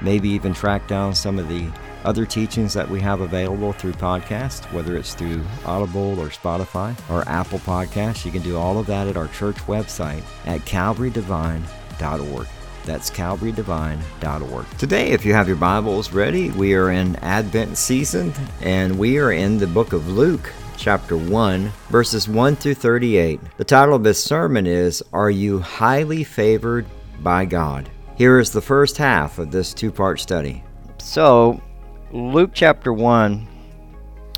maybe 0.00 0.28
even 0.28 0.54
track 0.54 0.86
down 0.86 1.14
some 1.14 1.38
of 1.38 1.48
the 1.48 1.68
other 2.04 2.24
teachings 2.24 2.72
that 2.74 2.88
we 2.88 3.00
have 3.00 3.20
available 3.20 3.72
through 3.72 3.92
podcast, 3.92 4.70
whether 4.72 4.96
it's 4.96 5.14
through 5.14 5.42
Audible 5.64 6.18
or 6.20 6.28
Spotify 6.28 6.96
or 7.10 7.28
Apple 7.28 7.58
Podcasts. 7.60 8.24
You 8.24 8.30
can 8.30 8.42
do 8.42 8.56
all 8.56 8.78
of 8.78 8.86
that 8.86 9.06
at 9.06 9.16
our 9.16 9.28
church 9.28 9.56
website 9.66 10.22
at 10.46 10.60
calvarydevine.org. 10.60 12.46
That's 12.84 13.10
calvarydevine.org. 13.10 14.78
Today, 14.78 15.08
if 15.10 15.26
you 15.26 15.34
have 15.34 15.48
your 15.48 15.56
Bibles 15.56 16.12
ready, 16.12 16.50
we 16.50 16.74
are 16.74 16.90
in 16.90 17.16
Advent 17.16 17.76
season 17.76 18.32
and 18.62 18.98
we 18.98 19.18
are 19.18 19.32
in 19.32 19.58
the 19.58 19.66
book 19.66 19.92
of 19.92 20.08
Luke, 20.08 20.52
chapter 20.78 21.16
1, 21.16 21.70
verses 21.90 22.28
1 22.28 22.56
through 22.56 22.74
38. 22.74 23.40
The 23.58 23.64
title 23.64 23.94
of 23.94 24.04
this 24.04 24.22
sermon 24.22 24.66
is 24.66 25.02
Are 25.12 25.30
You 25.30 25.58
Highly 25.58 26.24
Favored 26.24 26.86
by 27.20 27.44
God? 27.44 27.90
Here 28.18 28.40
is 28.40 28.50
the 28.50 28.60
first 28.60 28.96
half 28.96 29.38
of 29.38 29.52
this 29.52 29.72
two 29.72 29.92
part 29.92 30.18
study. 30.18 30.64
So, 30.98 31.62
Luke 32.10 32.50
chapter 32.52 32.92
1, 32.92 33.46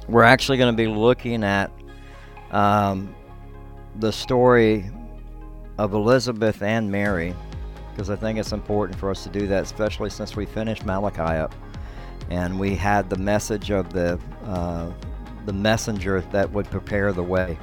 we're 0.06 0.22
actually 0.22 0.58
going 0.58 0.70
to 0.70 0.76
be 0.76 0.86
looking 0.86 1.42
at 1.42 1.72
um, 2.50 3.14
the 3.96 4.12
story 4.12 4.90
of 5.78 5.94
Elizabeth 5.94 6.60
and 6.60 6.92
Mary 6.92 7.34
because 7.90 8.10
I 8.10 8.16
think 8.16 8.38
it's 8.38 8.52
important 8.52 8.98
for 8.98 9.08
us 9.10 9.22
to 9.24 9.30
do 9.30 9.46
that, 9.46 9.62
especially 9.62 10.10
since 10.10 10.36
we 10.36 10.44
finished 10.44 10.84
Malachi 10.84 11.22
up 11.22 11.54
and 12.28 12.60
we 12.60 12.74
had 12.74 13.08
the 13.08 13.16
message 13.16 13.70
of 13.70 13.94
the 13.94 14.20
uh, 14.44 14.92
the 15.46 15.54
messenger 15.54 16.20
that 16.32 16.52
would 16.52 16.70
prepare 16.70 17.14
the 17.14 17.22
way. 17.22 17.58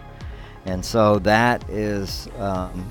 And 0.66 0.84
so 0.84 1.20
that 1.20 1.70
is, 1.70 2.28
um, 2.40 2.90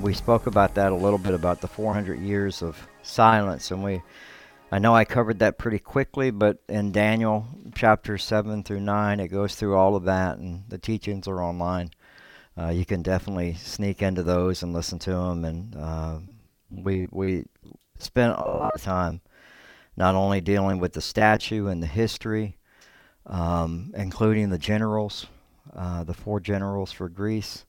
we 0.00 0.14
spoke 0.14 0.46
about 0.46 0.74
that 0.74 0.92
a 0.92 0.96
little 0.96 1.18
bit 1.18 1.34
about 1.34 1.60
the 1.60 1.68
400 1.68 2.20
years 2.20 2.62
of 2.62 2.88
silence, 3.02 3.70
and 3.70 3.82
we 3.82 4.02
I 4.74 4.80
know 4.80 4.92
I 4.92 5.04
covered 5.04 5.38
that 5.38 5.56
pretty 5.56 5.78
quickly, 5.78 6.32
but 6.32 6.58
in 6.68 6.90
Daniel 6.90 7.46
chapter 7.76 8.18
7 8.18 8.64
through 8.64 8.80
9, 8.80 9.20
it 9.20 9.28
goes 9.28 9.54
through 9.54 9.76
all 9.76 9.94
of 9.94 10.02
that, 10.04 10.38
and 10.38 10.64
the 10.68 10.78
teachings 10.78 11.28
are 11.28 11.40
online. 11.40 11.90
Uh, 12.58 12.70
you 12.70 12.84
can 12.84 13.00
definitely 13.00 13.54
sneak 13.54 14.02
into 14.02 14.24
those 14.24 14.64
and 14.64 14.72
listen 14.72 14.98
to 14.98 15.10
them. 15.10 15.44
And 15.44 15.76
uh, 15.76 16.18
we, 16.70 17.06
we 17.12 17.44
spent 17.98 18.36
a 18.36 18.40
lot 18.40 18.74
of 18.74 18.82
time 18.82 19.20
not 19.96 20.16
only 20.16 20.40
dealing 20.40 20.80
with 20.80 20.92
the 20.92 21.00
statue 21.00 21.68
and 21.68 21.80
the 21.80 21.86
history, 21.86 22.56
um, 23.26 23.92
including 23.96 24.50
the 24.50 24.58
generals, 24.58 25.26
uh, 25.72 26.02
the 26.02 26.14
four 26.14 26.40
generals 26.40 26.90
for 26.90 27.08
Greece. 27.08 27.64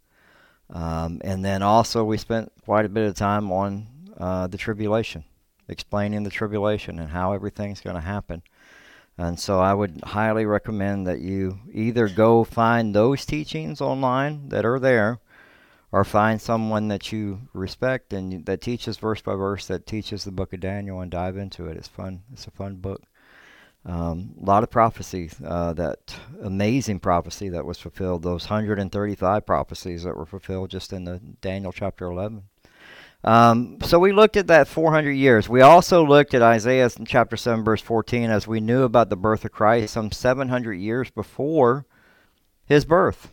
Um, 0.69 1.21
and 1.23 1.45
then 1.45 1.61
also, 1.61 2.03
we 2.03 2.17
spent 2.17 2.51
quite 2.63 2.85
a 2.85 2.89
bit 2.89 3.07
of 3.07 3.15
time 3.15 3.51
on 3.51 3.87
uh, 4.17 4.47
the 4.47 4.57
tribulation 4.57 5.23
explaining 5.67 6.23
the 6.23 6.29
tribulation 6.29 6.99
and 6.99 7.09
how 7.09 7.33
everything's 7.33 7.81
going 7.81 7.95
to 7.95 8.01
happen. 8.01 8.41
And 9.17 9.39
so 9.39 9.59
I 9.59 9.73
would 9.73 10.01
highly 10.03 10.45
recommend 10.45 11.07
that 11.07 11.19
you 11.19 11.59
either 11.71 12.09
go 12.09 12.43
find 12.43 12.93
those 12.93 13.25
teachings 13.25 13.79
online 13.79 14.49
that 14.49 14.65
are 14.65 14.79
there 14.79 15.19
or 15.91 16.03
find 16.03 16.41
someone 16.41 16.89
that 16.89 17.11
you 17.11 17.47
respect 17.53 18.11
and 18.11 18.45
that 18.45 18.59
teaches 18.59 18.97
verse 18.97 19.21
by 19.21 19.35
verse 19.35 19.67
that 19.67 19.87
teaches 19.87 20.25
the 20.25 20.31
book 20.31 20.51
of 20.51 20.59
Daniel 20.59 20.99
and 20.99 21.11
dive 21.11 21.37
into 21.37 21.67
it. 21.67 21.77
It's 21.77 21.87
fun. 21.87 22.23
It's 22.33 22.47
a 22.47 22.51
fun 22.51 22.75
book. 22.75 23.03
Um, 23.85 24.33
a 24.41 24.45
lot 24.45 24.63
of 24.63 24.71
prophecy, 24.71 25.29
uh, 25.45 25.73
that 25.73 26.15
amazing 26.41 26.99
prophecy 26.99 27.49
that 27.49 27.65
was 27.65 27.77
fulfilled, 27.77 28.23
those 28.23 28.45
135 28.45 29.45
prophecies 29.45 30.03
that 30.03 30.17
were 30.17 30.25
fulfilled 30.25 30.71
just 30.71 30.91
in 30.91 31.03
the 31.03 31.19
Daniel 31.41 31.71
chapter 31.71 32.05
11. 32.05 32.43
Um, 33.23 33.77
so 33.83 33.99
we 33.99 34.11
looked 34.11 34.37
at 34.37 34.47
that 34.47 34.67
400 34.67 35.11
years. 35.11 35.49
We 35.49 35.61
also 35.61 36.05
looked 36.05 36.33
at 36.33 36.41
Isaiah 36.41 36.89
chapter 37.05 37.37
7, 37.37 37.63
verse 37.63 37.81
14, 37.81 38.29
as 38.29 38.47
we 38.47 38.59
knew 38.59 38.83
about 38.83 39.09
the 39.09 39.15
birth 39.15 39.45
of 39.45 39.51
Christ 39.51 39.93
some 39.93 40.11
700 40.11 40.73
years 40.73 41.11
before 41.11 41.85
his 42.65 42.85
birth. 42.85 43.31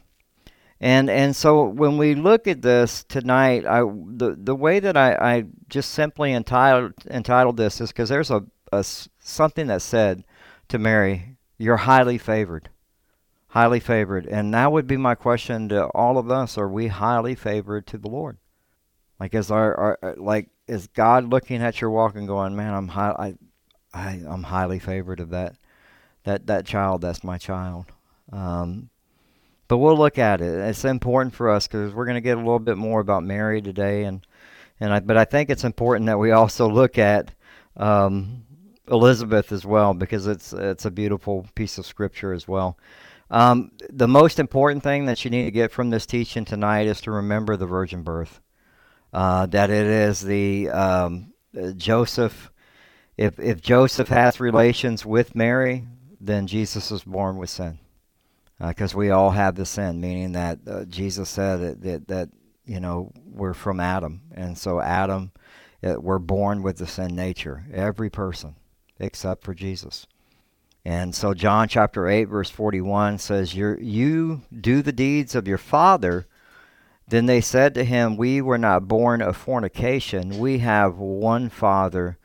And 0.80 1.08
and 1.08 1.36
so 1.36 1.64
when 1.68 1.96
we 1.96 2.16
look 2.16 2.48
at 2.48 2.62
this 2.62 3.04
tonight, 3.04 3.64
I 3.64 3.82
the 3.82 4.36
the 4.36 4.56
way 4.56 4.80
that 4.80 4.96
I, 4.96 5.14
I 5.14 5.44
just 5.68 5.92
simply 5.92 6.32
entitled 6.32 6.94
entitled 7.08 7.56
this 7.56 7.80
is 7.80 7.90
because 7.90 8.08
there's 8.08 8.32
a, 8.32 8.44
a 8.72 8.84
something 9.18 9.66
that 9.68 9.82
said 9.82 10.24
to 10.68 10.78
Mary, 10.78 11.36
"You're 11.58 11.78
highly 11.78 12.18
favored." 12.18 12.68
highly 13.52 13.80
favored. 13.80 14.26
And 14.26 14.54
that 14.54 14.72
would 14.72 14.86
be 14.86 14.96
my 14.96 15.14
question 15.14 15.68
to 15.68 15.84
all 15.88 16.16
of 16.18 16.30
us: 16.30 16.56
Are 16.56 16.68
we 16.68 16.88
highly 16.88 17.34
favored 17.34 17.86
to 17.88 17.98
the 17.98 18.08
Lord? 18.08 18.38
Like 19.20 19.34
is 19.34 19.50
our, 19.50 19.74
our 19.76 19.98
uh, 20.02 20.14
like 20.16 20.48
is 20.66 20.88
God 20.88 21.30
looking 21.30 21.62
at 21.62 21.80
your 21.80 21.90
walk 21.90 22.16
and 22.16 22.26
going, 22.26 22.56
man, 22.56 22.74
I'm 22.74 22.88
high, 22.88 23.10
I, 23.10 23.34
I 23.94 24.20
I'm 24.26 24.42
highly 24.42 24.78
favored 24.78 25.20
of 25.20 25.30
that, 25.30 25.54
that 26.24 26.46
that 26.46 26.66
child. 26.66 27.02
That's 27.02 27.22
my 27.22 27.38
child. 27.38 27.86
Um, 28.32 28.88
but 29.68 29.78
we'll 29.78 29.96
look 29.96 30.18
at 30.18 30.40
it. 30.40 30.52
It's 30.68 30.84
important 30.84 31.34
for 31.34 31.50
us 31.50 31.66
because 31.66 31.94
we're 31.94 32.06
going 32.06 32.16
to 32.16 32.20
get 32.20 32.36
a 32.36 32.40
little 32.40 32.58
bit 32.58 32.76
more 32.76 33.00
about 33.00 33.22
Mary 33.22 33.62
today, 33.62 34.04
and 34.04 34.26
and 34.80 34.92
I, 34.92 35.00
but 35.00 35.16
I 35.16 35.24
think 35.24 35.50
it's 35.50 35.64
important 35.64 36.06
that 36.06 36.18
we 36.18 36.32
also 36.32 36.68
look 36.68 36.98
at 36.98 37.32
um, 37.76 38.44
Elizabeth 38.92 39.50
as 39.50 39.66
well 39.66 39.94
because 39.94 40.28
it's 40.28 40.52
it's 40.52 40.84
a 40.84 40.90
beautiful 40.90 41.46
piece 41.56 41.78
of 41.78 41.86
scripture 41.86 42.32
as 42.32 42.46
well. 42.46 42.78
Um, 43.30 43.72
the 43.88 44.06
most 44.06 44.38
important 44.38 44.82
thing 44.82 45.06
that 45.06 45.24
you 45.24 45.30
need 45.30 45.44
to 45.44 45.50
get 45.50 45.72
from 45.72 45.90
this 45.90 46.06
teaching 46.06 46.44
tonight 46.44 46.86
is 46.86 47.00
to 47.00 47.10
remember 47.10 47.56
the 47.56 47.66
virgin 47.66 48.02
birth 48.02 48.40
uh, 49.12 49.46
that 49.46 49.70
it 49.70 49.86
is 49.86 50.20
the 50.20 50.70
um, 50.70 51.32
Joseph. 51.76 52.50
If 53.16 53.38
if 53.38 53.60
Joseph 53.60 54.08
has 54.08 54.40
relations 54.40 55.04
with 55.04 55.34
Mary, 55.34 55.86
then 56.20 56.46
Jesus 56.46 56.90
was 56.90 57.04
born 57.04 57.36
with 57.36 57.50
sin, 57.50 57.78
because 58.58 58.94
uh, 58.94 58.98
we 58.98 59.10
all 59.10 59.30
have 59.30 59.54
the 59.54 59.66
sin. 59.66 60.00
Meaning 60.00 60.32
that 60.32 60.60
uh, 60.66 60.84
Jesus 60.86 61.28
said 61.28 61.60
that, 61.60 61.82
that, 61.82 62.08
that 62.08 62.28
you 62.64 62.80
know 62.80 63.12
we're 63.26 63.54
from 63.54 63.80
Adam, 63.80 64.22
and 64.32 64.56
so 64.56 64.80
Adam, 64.80 65.32
uh, 65.84 65.96
we're 66.00 66.18
born 66.18 66.62
with 66.62 66.78
the 66.78 66.86
sin 66.86 67.14
nature. 67.14 67.64
Every 67.72 68.08
person, 68.08 68.56
except 69.02 69.44
for 69.44 69.52
Jesus. 69.52 70.06
And 70.84 71.14
so 71.14 71.34
John 71.34 71.68
chapter 71.68 72.08
8 72.08 72.24
verse 72.24 72.50
41 72.50 73.18
says 73.18 73.54
you 73.54 73.76
you 73.78 74.42
do 74.58 74.82
the 74.82 74.92
deeds 74.92 75.34
of 75.34 75.46
your 75.46 75.58
father 75.58 76.26
then 77.12 77.26
they 77.26 77.42
said 77.42 77.74
to 77.74 77.84
him, 77.84 78.16
We 78.16 78.40
were 78.40 78.56
not 78.56 78.88
born 78.88 79.20
of 79.20 79.36
fornication. 79.36 80.38
We 80.38 80.58
have 80.58 80.96
one 80.96 81.50
Father, 81.50 82.16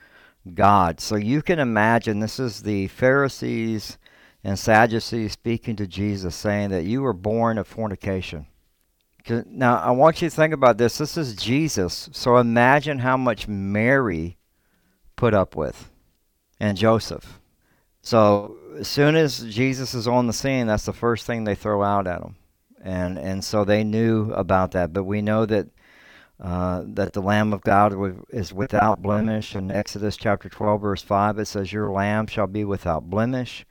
God. 0.53 1.01
So 1.01 1.17
you 1.17 1.41
can 1.41 1.59
imagine 1.59 2.21
this 2.21 2.39
is 2.39 2.63
the 2.63 2.87
Pharisees 2.87 3.97
and 4.45 4.57
Sadducees 4.57 5.33
speaking 5.33 5.75
to 5.75 5.87
Jesus, 5.87 6.35
saying 6.35 6.69
that 6.69 6.85
you 6.85 7.01
were 7.01 7.11
born 7.11 7.57
of 7.57 7.67
fornication. 7.67 8.47
Now, 9.27 9.79
I 9.79 9.91
want 9.91 10.21
you 10.21 10.29
to 10.29 10.35
think 10.35 10.53
about 10.53 10.77
this. 10.77 10.97
This 10.97 11.17
is 11.17 11.35
Jesus. 11.35 12.07
So 12.13 12.37
imagine 12.37 12.99
how 12.99 13.17
much 13.17 13.45
Mary 13.45 14.37
put 15.17 15.33
up 15.33 15.53
with 15.53 15.91
and 16.59 16.77
Joseph. 16.77 17.39
So 18.01 18.57
as 18.79 18.87
soon 18.87 19.15
as 19.15 19.43
Jesus 19.43 19.93
is 19.93 20.07
on 20.07 20.27
the 20.27 20.33
scene, 20.33 20.67
that's 20.67 20.85
the 20.85 20.93
first 20.93 21.25
thing 21.25 21.43
they 21.43 21.55
throw 21.55 21.83
out 21.83 22.07
at 22.07 22.21
him 22.21 22.35
and 22.87 23.17
and 23.17 23.43
so 23.43 23.63
they 23.63 23.83
knew 23.83 24.31
about 24.31 24.71
that. 24.71 24.93
But 24.93 25.03
we 25.03 25.21
know 25.21 25.45
that 25.45 25.67
uh, 26.39 26.83
that 26.87 27.13
the 27.13 27.21
Lamb 27.21 27.51
of 27.51 27.61
God 27.61 27.93
is 28.29 28.53
without 28.53 29.01
blemish. 29.01 29.55
In 29.55 29.71
Exodus 29.71 30.15
chapter 30.15 30.49
12, 30.49 30.81
verse 30.81 31.01
5, 31.01 31.39
it 31.39 31.45
says, 31.45 31.73
"Your 31.73 31.91
lamb 31.91 32.27
shall 32.27 32.47
be 32.47 32.63
without 32.63 33.09
blemish." 33.09 33.65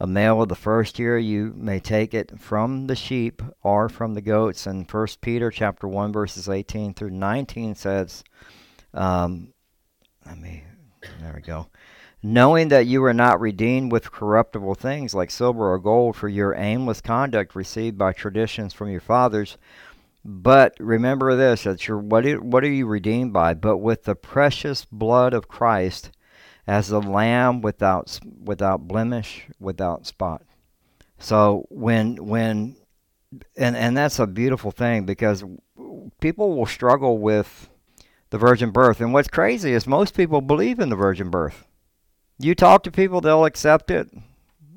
a 0.00 0.06
male 0.06 0.42
of 0.42 0.48
the 0.48 0.56
first 0.56 0.98
year 0.98 1.16
you 1.16 1.52
may 1.56 1.78
take 1.78 2.12
it 2.12 2.32
from 2.40 2.88
the 2.88 2.96
sheep 2.96 3.40
or 3.62 3.88
from 3.88 4.14
the 4.14 4.20
goats 4.20 4.66
and 4.66 4.88
first 4.88 5.20
peter 5.20 5.48
chapter 5.48 5.86
1 5.86 6.12
verses 6.12 6.48
18 6.48 6.92
through 6.92 7.10
19 7.10 7.76
says 7.76 8.24
um, 8.94 9.52
let 10.26 10.36
me 10.38 10.64
there 11.20 11.32
we 11.36 11.40
go 11.42 11.68
knowing 12.22 12.68
that 12.68 12.86
you 12.86 13.00
were 13.00 13.14
not 13.14 13.40
redeemed 13.40 13.90
with 13.90 14.12
corruptible 14.12 14.74
things 14.74 15.14
like 15.14 15.30
silver 15.30 15.72
or 15.72 15.78
gold 15.78 16.14
for 16.14 16.28
your 16.28 16.54
aimless 16.54 17.00
conduct 17.00 17.54
received 17.54 17.98
by 17.98 18.12
traditions 18.12 18.72
from 18.72 18.90
your 18.90 19.00
fathers 19.00 19.56
but 20.24 20.74
remember 20.78 21.34
this 21.34 21.64
that 21.64 21.88
you're 21.88 21.98
what, 21.98 22.24
what 22.42 22.62
are 22.62 22.70
you 22.70 22.86
redeemed 22.86 23.32
by 23.32 23.54
but 23.54 23.78
with 23.78 24.04
the 24.04 24.14
precious 24.14 24.84
blood 24.84 25.34
of 25.34 25.48
christ 25.48 26.10
as 26.66 26.90
a 26.90 26.98
lamb 26.98 27.60
without 27.60 28.18
without 28.42 28.86
blemish, 28.86 29.46
without 29.58 30.06
spot. 30.06 30.42
So 31.18 31.66
when 31.70 32.16
when 32.26 32.76
and 33.56 33.76
and 33.76 33.96
that's 33.96 34.18
a 34.18 34.26
beautiful 34.26 34.70
thing 34.70 35.04
because 35.04 35.44
people 36.20 36.56
will 36.56 36.66
struggle 36.66 37.18
with 37.18 37.68
the 38.30 38.38
virgin 38.38 38.70
birth. 38.70 39.00
And 39.00 39.12
what's 39.12 39.28
crazy 39.28 39.72
is 39.72 39.86
most 39.86 40.14
people 40.16 40.40
believe 40.40 40.78
in 40.78 40.88
the 40.88 40.96
virgin 40.96 41.30
birth. 41.30 41.66
You 42.38 42.54
talk 42.54 42.82
to 42.84 42.90
people, 42.90 43.20
they'll 43.20 43.44
accept 43.44 43.90
it. 43.90 44.08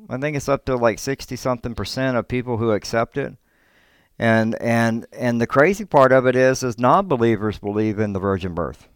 I 0.09 0.17
think 0.17 0.37
it's 0.37 0.49
up 0.49 0.65
to 0.65 0.75
like 0.75 0.99
60 0.99 1.35
something 1.35 1.73
percent 1.73 2.17
of 2.17 2.27
people 2.27 2.57
who 2.57 2.71
accept 2.71 3.17
it. 3.17 3.35
And 4.17 4.55
and 4.61 5.07
and 5.11 5.41
the 5.41 5.47
crazy 5.47 5.83
part 5.83 6.11
of 6.11 6.25
it 6.25 6.35
is 6.35 6.63
is 6.63 6.79
non-believers 6.79 7.59
believe 7.59 7.99
in 7.99 8.13
the 8.13 8.19
virgin 8.19 8.53
birth. 8.53 8.87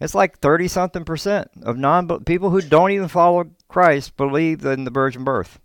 It's 0.00 0.14
like 0.14 0.38
30 0.38 0.68
something 0.68 1.04
percent 1.04 1.50
of 1.62 1.76
non 1.76 2.24
people 2.24 2.50
who 2.50 2.60
don't 2.60 2.90
even 2.90 3.08
follow 3.08 3.50
Christ 3.68 4.16
believe 4.16 4.64
in 4.64 4.84
the 4.84 4.90
virgin 4.90 5.24
birth. 5.24 5.60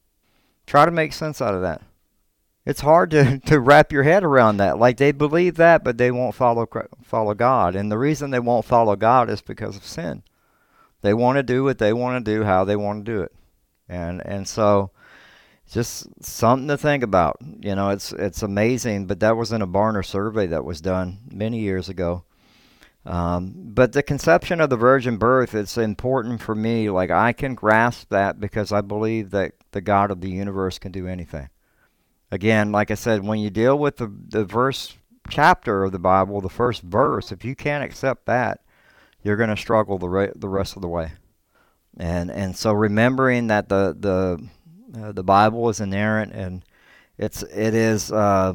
Try 0.66 0.86
to 0.86 0.92
make 0.92 1.14
sense 1.14 1.42
out 1.42 1.54
of 1.54 1.62
that. 1.62 1.82
It's 2.66 2.82
hard 2.82 3.10
to, 3.12 3.40
to 3.46 3.60
wrap 3.60 3.92
your 3.92 4.04
head 4.04 4.24
around 4.24 4.58
that. 4.58 4.78
Like 4.78 4.98
they 4.98 5.12
believe 5.12 5.56
that, 5.56 5.84
but 5.84 5.98
they 5.98 6.12
won't 6.12 6.36
follow 6.36 6.68
follow 7.04 7.34
God. 7.34 7.76
And 7.76 7.92
the 7.92 7.98
reason 7.98 8.30
they 8.30 8.40
won't 8.40 8.66
follow 8.66 8.96
God 8.96 9.30
is 9.30 9.42
because 9.42 9.76
of 9.76 9.86
sin. 9.86 10.24
They 11.02 11.14
want 11.14 11.38
to 11.38 11.44
do 11.44 11.64
what 11.64 11.78
they 11.78 11.94
want 11.94 12.24
to 12.24 12.32
do, 12.32 12.44
how 12.44 12.64
they 12.64 12.76
want 12.76 13.06
to 13.06 13.12
do 13.12 13.22
it. 13.22 13.34
And 13.88 14.26
and 14.26 14.48
so 14.48 14.92
just 15.72 16.08
something 16.24 16.68
to 16.68 16.78
think 16.78 17.04
about. 17.04 17.38
You 17.60 17.76
know, 17.76 17.90
it's 17.90 18.12
it's 18.14 18.44
amazing, 18.44 19.06
but 19.08 19.20
that 19.22 19.38
was 19.38 19.52
in 19.52 19.62
a 19.62 19.68
Barna 19.68 20.06
survey 20.06 20.48
that 20.48 20.66
was 20.66 20.82
done 20.82 21.20
many 21.32 21.60
years 21.60 21.90
ago 21.90 22.24
um, 23.06 23.54
but 23.56 23.94
the 23.94 24.04
conception 24.04 24.60
of 24.62 24.70
the 24.70 24.78
virgin 24.78 25.18
birth, 25.18 25.56
it's 25.56 25.78
important 25.78 26.42
for 26.42 26.54
me. 26.54 26.90
Like 26.90 27.10
I 27.10 27.34
can 27.34 27.56
grasp 27.56 28.10
that 28.10 28.40
because 28.40 28.72
I 28.72 28.82
believe 28.82 29.32
that 29.32 29.54
the 29.72 29.82
God 29.82 30.12
of 30.12 30.22
the 30.22 30.30
universe 30.30 30.78
can 30.80 30.92
do 30.92 31.08
anything. 31.08 31.50
Again, 32.32 32.72
like 32.72 32.92
I 32.92 32.96
said, 32.96 33.24
when 33.24 33.40
you 33.40 33.50
deal 33.50 33.80
with 33.80 33.98
the, 33.98 34.14
the 34.28 34.46
verse 34.46 34.96
chapter 35.30 35.84
of 35.84 35.92
the 35.92 36.00
Bible, 36.00 36.42
the 36.42 36.50
first 36.50 36.84
verse, 36.84 37.32
if 37.32 37.44
you 37.44 37.56
can't 37.56 37.84
accept 37.84 38.26
that, 38.28 38.62
you're 39.24 39.38
going 39.38 39.50
to 39.50 39.58
struggle 39.58 39.98
the 39.98 40.10
re- 40.10 40.32
the 40.36 40.50
rest 40.50 40.76
of 40.76 40.82
the 40.82 40.88
way. 40.88 41.12
And 41.98 42.32
and 42.32 42.56
so 42.56 42.74
remembering 42.74 43.48
that 43.48 43.70
the 43.70 43.96
the 43.98 45.02
uh, 45.02 45.12
the 45.12 45.24
Bible 45.24 45.70
is 45.70 45.80
inerrant 45.80 46.34
and 46.34 46.64
it's 47.18 47.44
it 47.44 47.74
is 47.74 48.12
uh, 48.12 48.54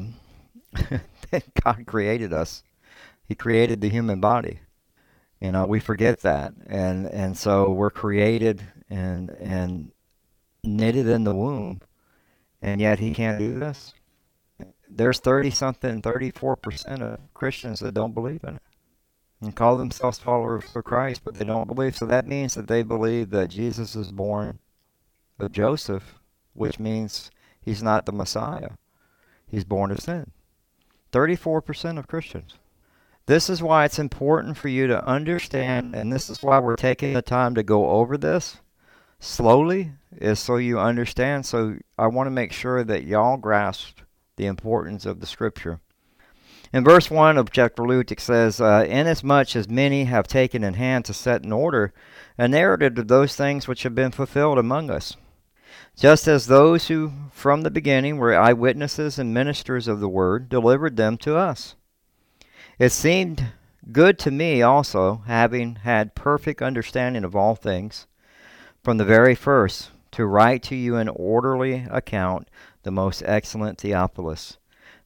God 1.63 1.85
created 1.85 2.33
us 2.33 2.63
he 3.27 3.35
created 3.35 3.81
the 3.81 3.89
human 3.89 4.19
body. 4.19 4.59
You 5.41 5.51
know, 5.51 5.65
we 5.65 5.79
forget 5.79 6.21
that, 6.21 6.53
and 6.67 7.07
and 7.07 7.37
so 7.37 7.71
we're 7.71 7.89
created 7.89 8.63
and 8.89 9.29
and 9.31 9.91
knitted 10.63 11.07
in 11.07 11.23
the 11.23 11.35
womb, 11.35 11.81
and 12.61 12.79
yet 12.79 12.99
He 12.99 13.13
can't 13.13 13.39
do 13.39 13.59
this. 13.59 13.93
There's 14.89 15.19
thirty 15.19 15.51
something, 15.51 16.01
thirty 16.01 16.31
four 16.31 16.55
percent 16.55 17.01
of 17.01 17.19
Christians 17.33 17.79
that 17.81 17.93
don't 17.93 18.13
believe 18.13 18.43
in 18.43 18.55
it 18.55 18.61
and 19.45 19.55
call 19.55 19.77
themselves 19.77 20.19
followers 20.19 20.65
of 20.75 20.83
Christ, 20.83 21.21
but 21.23 21.35
they 21.35 21.45
don't 21.45 21.73
believe. 21.73 21.95
So 21.95 22.05
that 22.05 22.27
means 22.27 22.55
that 22.55 22.67
they 22.67 22.83
believe 22.83 23.29
that 23.29 23.49
Jesus 23.49 23.95
is 23.95 24.11
born 24.11 24.59
of 25.39 25.51
Joseph, 25.51 26.19
which 26.53 26.79
means 26.79 27.31
he's 27.61 27.83
not 27.83 28.05
the 28.05 28.11
Messiah. 28.11 28.71
He's 29.47 29.63
born 29.63 29.91
of 29.91 29.99
sin. 29.99 30.31
34% 31.11 31.97
of 31.97 32.07
Christians. 32.07 32.55
This 33.27 33.49
is 33.49 33.63
why 33.63 33.85
it's 33.85 33.99
important 33.99 34.57
for 34.57 34.67
you 34.67 34.87
to 34.87 35.05
understand, 35.05 35.95
and 35.95 36.11
this 36.11 36.29
is 36.29 36.43
why 36.43 36.59
we're 36.59 36.75
taking 36.75 37.13
the 37.13 37.21
time 37.21 37.55
to 37.55 37.63
go 37.63 37.89
over 37.89 38.17
this 38.17 38.57
slowly, 39.19 39.91
is 40.17 40.39
so 40.39 40.57
you 40.57 40.79
understand. 40.79 41.45
So 41.45 41.77
I 41.97 42.07
want 42.07 42.27
to 42.27 42.31
make 42.31 42.51
sure 42.51 42.83
that 42.83 43.05
y'all 43.05 43.37
grasp 43.37 43.99
the 44.35 44.45
importance 44.45 45.05
of 45.05 45.21
the 45.21 45.25
scripture. 45.25 45.79
In 46.73 46.83
verse 46.83 47.11
1 47.11 47.37
of 47.37 47.51
chapter 47.51 47.83
Luke, 47.83 48.11
it 48.11 48.19
says, 48.19 48.59
uh, 48.59 48.85
Inasmuch 48.87 49.55
as 49.55 49.69
many 49.69 50.05
have 50.05 50.27
taken 50.27 50.63
in 50.63 50.73
hand 50.73 51.05
to 51.05 51.13
set 51.13 51.43
in 51.43 51.51
order 51.51 51.93
a 52.37 52.47
narrative 52.47 52.97
of 52.97 53.07
those 53.07 53.35
things 53.35 53.67
which 53.67 53.83
have 53.83 53.95
been 53.95 54.11
fulfilled 54.11 54.57
among 54.57 54.89
us, 54.89 55.15
just 55.95 56.27
as 56.27 56.47
those 56.47 56.87
who 56.87 57.13
from 57.31 57.61
the 57.61 57.71
beginning 57.71 58.17
were 58.17 58.35
eyewitnesses 58.35 59.19
and 59.19 59.33
ministers 59.33 59.87
of 59.87 59.99
the 59.99 60.09
word 60.09 60.49
delivered 60.49 60.97
them 60.97 61.17
to 61.17 61.37
us. 61.37 61.75
It 62.79 62.89
seemed 62.89 63.51
good 63.91 64.17
to 64.19 64.31
me 64.31 64.61
also, 64.61 65.23
having 65.27 65.75
had 65.75 66.15
perfect 66.15 66.61
understanding 66.61 67.23
of 67.23 67.35
all 67.35 67.55
things, 67.55 68.07
from 68.83 68.97
the 68.97 69.05
very 69.05 69.35
first, 69.35 69.91
to 70.11 70.25
write 70.25 70.63
to 70.63 70.75
you 70.75 70.95
an 70.95 71.09
orderly 71.09 71.85
account, 71.89 72.49
the 72.83 72.91
most 72.91 73.23
excellent 73.25 73.77
Theophilus, 73.77 74.57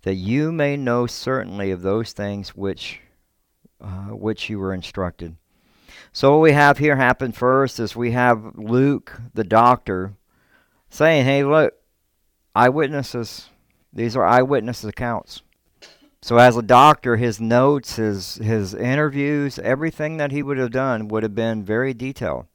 that 0.04 0.16
you 0.16 0.52
may 0.52 0.78
know 0.78 1.06
certainly 1.08 1.72
of 1.72 1.82
those 1.82 2.14
things 2.14 2.56
which 2.56 3.02
uh, 3.82 4.08
which 4.08 4.50
you 4.50 4.60
were 4.60 4.74
instructed. 4.74 5.36
So 6.12 6.32
what 6.32 6.42
we 6.42 6.52
have 6.52 6.78
here 6.78 6.96
happen 6.96 7.32
first 7.32 7.80
is 7.80 7.96
we 7.96 8.12
have 8.12 8.58
Luke, 8.58 9.20
the 9.34 9.44
doctor, 9.44 10.14
saying, 10.90 11.26
"Hey, 11.26 11.44
look, 11.44 11.74
eyewitnesses. 12.56 13.50
These 13.94 14.16
are 14.16 14.26
eyewitness 14.26 14.84
accounts." 14.84 15.42
So 16.22 16.38
as 16.38 16.58
a 16.58 16.62
doctor, 16.62 17.16
his 17.16 17.40
notes, 17.40 17.96
his 17.96 18.36
his 18.36 18.74
interviews, 18.74 19.60
everything 19.60 20.18
that 20.18 20.32
he 20.32 20.44
would 20.44 20.58
have 20.58 20.72
done 20.72 21.08
would 21.08 21.24
have 21.24 21.36
been 21.36 21.64
very 21.64 21.94
detailed. 21.94 22.48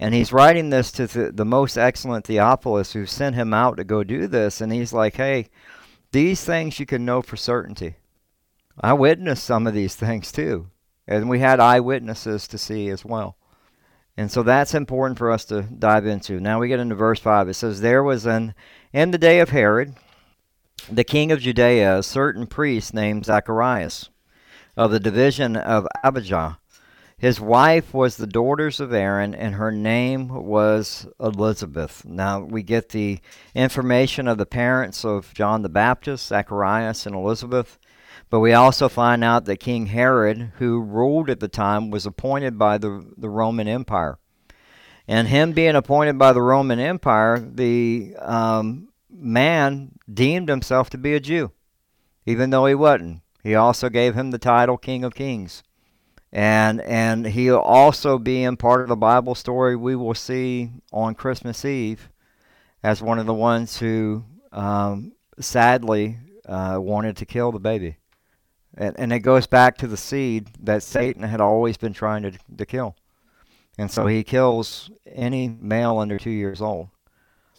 And 0.00 0.14
he's 0.14 0.32
writing 0.32 0.70
this 0.70 0.90
to 0.92 1.06
the, 1.06 1.30
the 1.30 1.44
most 1.44 1.76
excellent 1.76 2.24
Theophilus 2.24 2.94
who 2.94 3.04
sent 3.04 3.36
him 3.36 3.52
out 3.52 3.76
to 3.76 3.84
go 3.84 4.02
do 4.02 4.26
this. 4.26 4.62
And 4.62 4.72
he's 4.72 4.94
like, 4.94 5.16
hey, 5.16 5.50
these 6.12 6.44
things 6.44 6.80
you 6.80 6.86
can 6.86 7.04
know 7.04 7.22
for 7.22 7.36
certainty. 7.36 7.96
I 8.80 8.92
witnessed 8.92 9.44
some 9.44 9.66
of 9.66 9.74
these 9.74 9.94
things 9.94 10.32
too. 10.32 10.68
And 11.06 11.28
we 11.28 11.40
had 11.40 11.60
eyewitnesses 11.60 12.46
to 12.48 12.58
see 12.58 12.88
as 12.88 13.04
well. 13.04 13.36
And 14.16 14.30
so 14.30 14.42
that's 14.42 14.74
important 14.74 15.18
for 15.18 15.30
us 15.30 15.44
to 15.46 15.62
dive 15.62 16.06
into. 16.06 16.40
Now 16.40 16.60
we 16.60 16.68
get 16.68 16.78
into 16.78 16.94
verse 16.94 17.18
5. 17.18 17.48
It 17.48 17.54
says, 17.54 17.80
There 17.80 18.04
was 18.04 18.26
an, 18.26 18.54
in 18.92 19.10
the 19.10 19.18
day 19.18 19.40
of 19.40 19.50
Herod, 19.50 19.94
the 20.90 21.04
king 21.04 21.32
of 21.32 21.40
Judea 21.40 21.98
a 21.98 22.02
certain 22.02 22.46
priest 22.46 22.94
named 22.94 23.24
Zacharias 23.24 24.08
of 24.76 24.90
the 24.90 25.00
division 25.00 25.56
of 25.56 25.86
Abijah. 26.04 26.59
His 27.20 27.38
wife 27.38 27.92
was 27.92 28.16
the 28.16 28.26
daughters 28.26 28.80
of 28.80 28.94
Aaron, 28.94 29.34
and 29.34 29.56
her 29.56 29.70
name 29.70 30.28
was 30.28 31.06
Elizabeth. 31.20 32.02
Now 32.06 32.40
we 32.40 32.62
get 32.62 32.88
the 32.88 33.20
information 33.54 34.26
of 34.26 34.38
the 34.38 34.46
parents 34.46 35.04
of 35.04 35.34
John 35.34 35.60
the 35.60 35.68
Baptist, 35.68 36.28
Zacharias, 36.28 37.04
and 37.04 37.14
Elizabeth. 37.14 37.78
But 38.30 38.40
we 38.40 38.54
also 38.54 38.88
find 38.88 39.22
out 39.22 39.44
that 39.44 39.58
King 39.58 39.86
Herod, 39.86 40.52
who 40.56 40.80
ruled 40.80 41.28
at 41.28 41.40
the 41.40 41.48
time, 41.48 41.90
was 41.90 42.06
appointed 42.06 42.58
by 42.58 42.78
the, 42.78 43.06
the 43.18 43.28
Roman 43.28 43.68
Empire. 43.68 44.18
And 45.06 45.28
him 45.28 45.52
being 45.52 45.76
appointed 45.76 46.18
by 46.18 46.32
the 46.32 46.40
Roman 46.40 46.78
Empire, 46.78 47.38
the 47.38 48.14
um, 48.18 48.88
man 49.10 49.92
deemed 50.10 50.48
himself 50.48 50.88
to 50.88 50.96
be 50.96 51.12
a 51.12 51.20
Jew, 51.20 51.52
even 52.24 52.48
though 52.48 52.64
he 52.64 52.74
wasn't. 52.74 53.20
He 53.42 53.54
also 53.54 53.90
gave 53.90 54.14
him 54.14 54.30
the 54.30 54.38
title 54.38 54.78
King 54.78 55.04
of 55.04 55.14
Kings. 55.14 55.62
And 56.32 56.80
and 56.82 57.26
he'll 57.26 57.58
also 57.58 58.18
be 58.18 58.44
in 58.44 58.56
part 58.56 58.82
of 58.82 58.88
the 58.88 58.96
Bible 58.96 59.34
story 59.34 59.74
we 59.74 59.96
will 59.96 60.14
see 60.14 60.70
on 60.92 61.14
Christmas 61.14 61.64
Eve 61.64 62.08
as 62.82 63.02
one 63.02 63.18
of 63.18 63.26
the 63.26 63.34
ones 63.34 63.78
who 63.78 64.24
um, 64.52 65.12
sadly 65.40 66.18
uh, 66.46 66.78
wanted 66.80 67.16
to 67.16 67.26
kill 67.26 67.52
the 67.52 67.58
baby. 67.58 67.96
And, 68.76 68.98
and 68.98 69.12
it 69.12 69.20
goes 69.20 69.46
back 69.46 69.76
to 69.78 69.88
the 69.88 69.96
seed 69.96 70.48
that 70.62 70.82
Satan 70.82 71.22
had 71.22 71.40
always 71.40 71.76
been 71.76 71.92
trying 71.92 72.22
to, 72.22 72.32
to 72.56 72.66
kill. 72.66 72.94
And 73.76 73.90
so 73.90 74.06
he 74.06 74.22
kills 74.22 74.90
any 75.06 75.48
male 75.48 75.98
under 75.98 76.18
two 76.18 76.30
years 76.30 76.60
old 76.62 76.88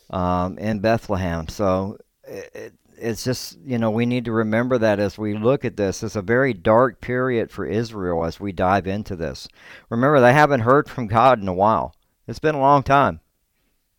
um, 0.10 0.58
in 0.58 0.80
Bethlehem. 0.80 1.48
So 1.48 1.98
it, 2.24 2.74
it's 3.02 3.24
just, 3.24 3.58
you 3.66 3.78
know, 3.78 3.92
we 3.92 4.06
need 4.06 4.26
to 4.26 4.32
remember 4.32 4.78
that 4.78 5.00
as 5.00 5.18
we 5.18 5.34
look 5.36 5.66
at 5.66 5.78
this. 5.78 6.04
It's 6.04 6.16
a 6.16 6.22
very 6.22 6.54
dark 6.54 7.02
period 7.02 7.52
for 7.52 7.66
Israel 7.66 8.24
as 8.26 8.40
we 8.40 8.52
dive 8.52 8.88
into 8.88 9.16
this. 9.16 9.48
Remember, 9.90 10.20
they 10.20 10.34
haven't 10.34 10.62
heard 10.62 10.90
from 10.90 11.08
God 11.08 11.42
in 11.42 11.48
a 11.48 11.54
while, 11.54 11.96
it's 12.28 12.40
been 12.40 12.56
a 12.56 12.60
long 12.60 12.84
time. 12.84 13.20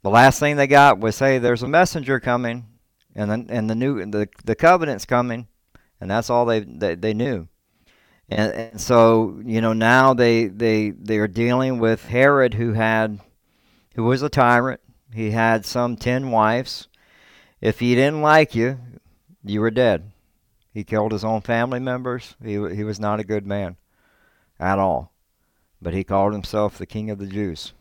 The 0.02 0.10
last 0.10 0.40
thing 0.40 0.56
they 0.56 0.66
got 0.66 0.98
was, 0.98 1.18
"Hey, 1.18 1.38
there's 1.38 1.62
a 1.62 1.68
messenger 1.68 2.18
coming, 2.18 2.66
and 3.14 3.30
the, 3.30 3.54
and 3.54 3.70
the 3.70 3.74
new 3.74 4.04
the 4.04 4.28
the 4.44 4.56
covenant's 4.56 5.04
coming," 5.04 5.46
and 6.00 6.10
that's 6.10 6.28
all 6.28 6.44
they 6.44 6.60
they, 6.60 6.96
they 6.96 7.14
knew. 7.14 7.46
And, 8.28 8.52
and 8.52 8.80
so 8.80 9.40
you 9.44 9.60
know 9.60 9.72
now 9.72 10.14
they 10.14 10.46
they 10.46 10.90
they 10.90 11.18
are 11.18 11.28
dealing 11.28 11.78
with 11.78 12.06
Herod, 12.06 12.54
who 12.54 12.72
had 12.72 13.20
who 13.94 14.04
was 14.04 14.22
a 14.22 14.28
tyrant. 14.28 14.80
He 15.14 15.30
had 15.30 15.64
some 15.64 15.96
ten 15.96 16.30
wives. 16.30 16.88
If 17.60 17.78
he 17.78 17.94
didn't 17.94 18.22
like 18.22 18.56
you, 18.56 18.80
you 19.44 19.60
were 19.60 19.70
dead. 19.70 20.12
He 20.72 20.84
killed 20.84 21.12
his 21.12 21.24
own 21.24 21.40
family 21.42 21.80
members. 21.80 22.34
He 22.42 22.52
he 22.52 22.84
was 22.84 22.98
not 22.98 23.20
a 23.20 23.24
good 23.24 23.46
man 23.46 23.76
at 24.58 24.78
all. 24.78 25.12
But 25.80 25.94
he 25.94 26.04
called 26.04 26.32
himself 26.32 26.78
the 26.78 26.86
king 26.86 27.10
of 27.10 27.18
the 27.18 27.26
Jews. 27.26 27.72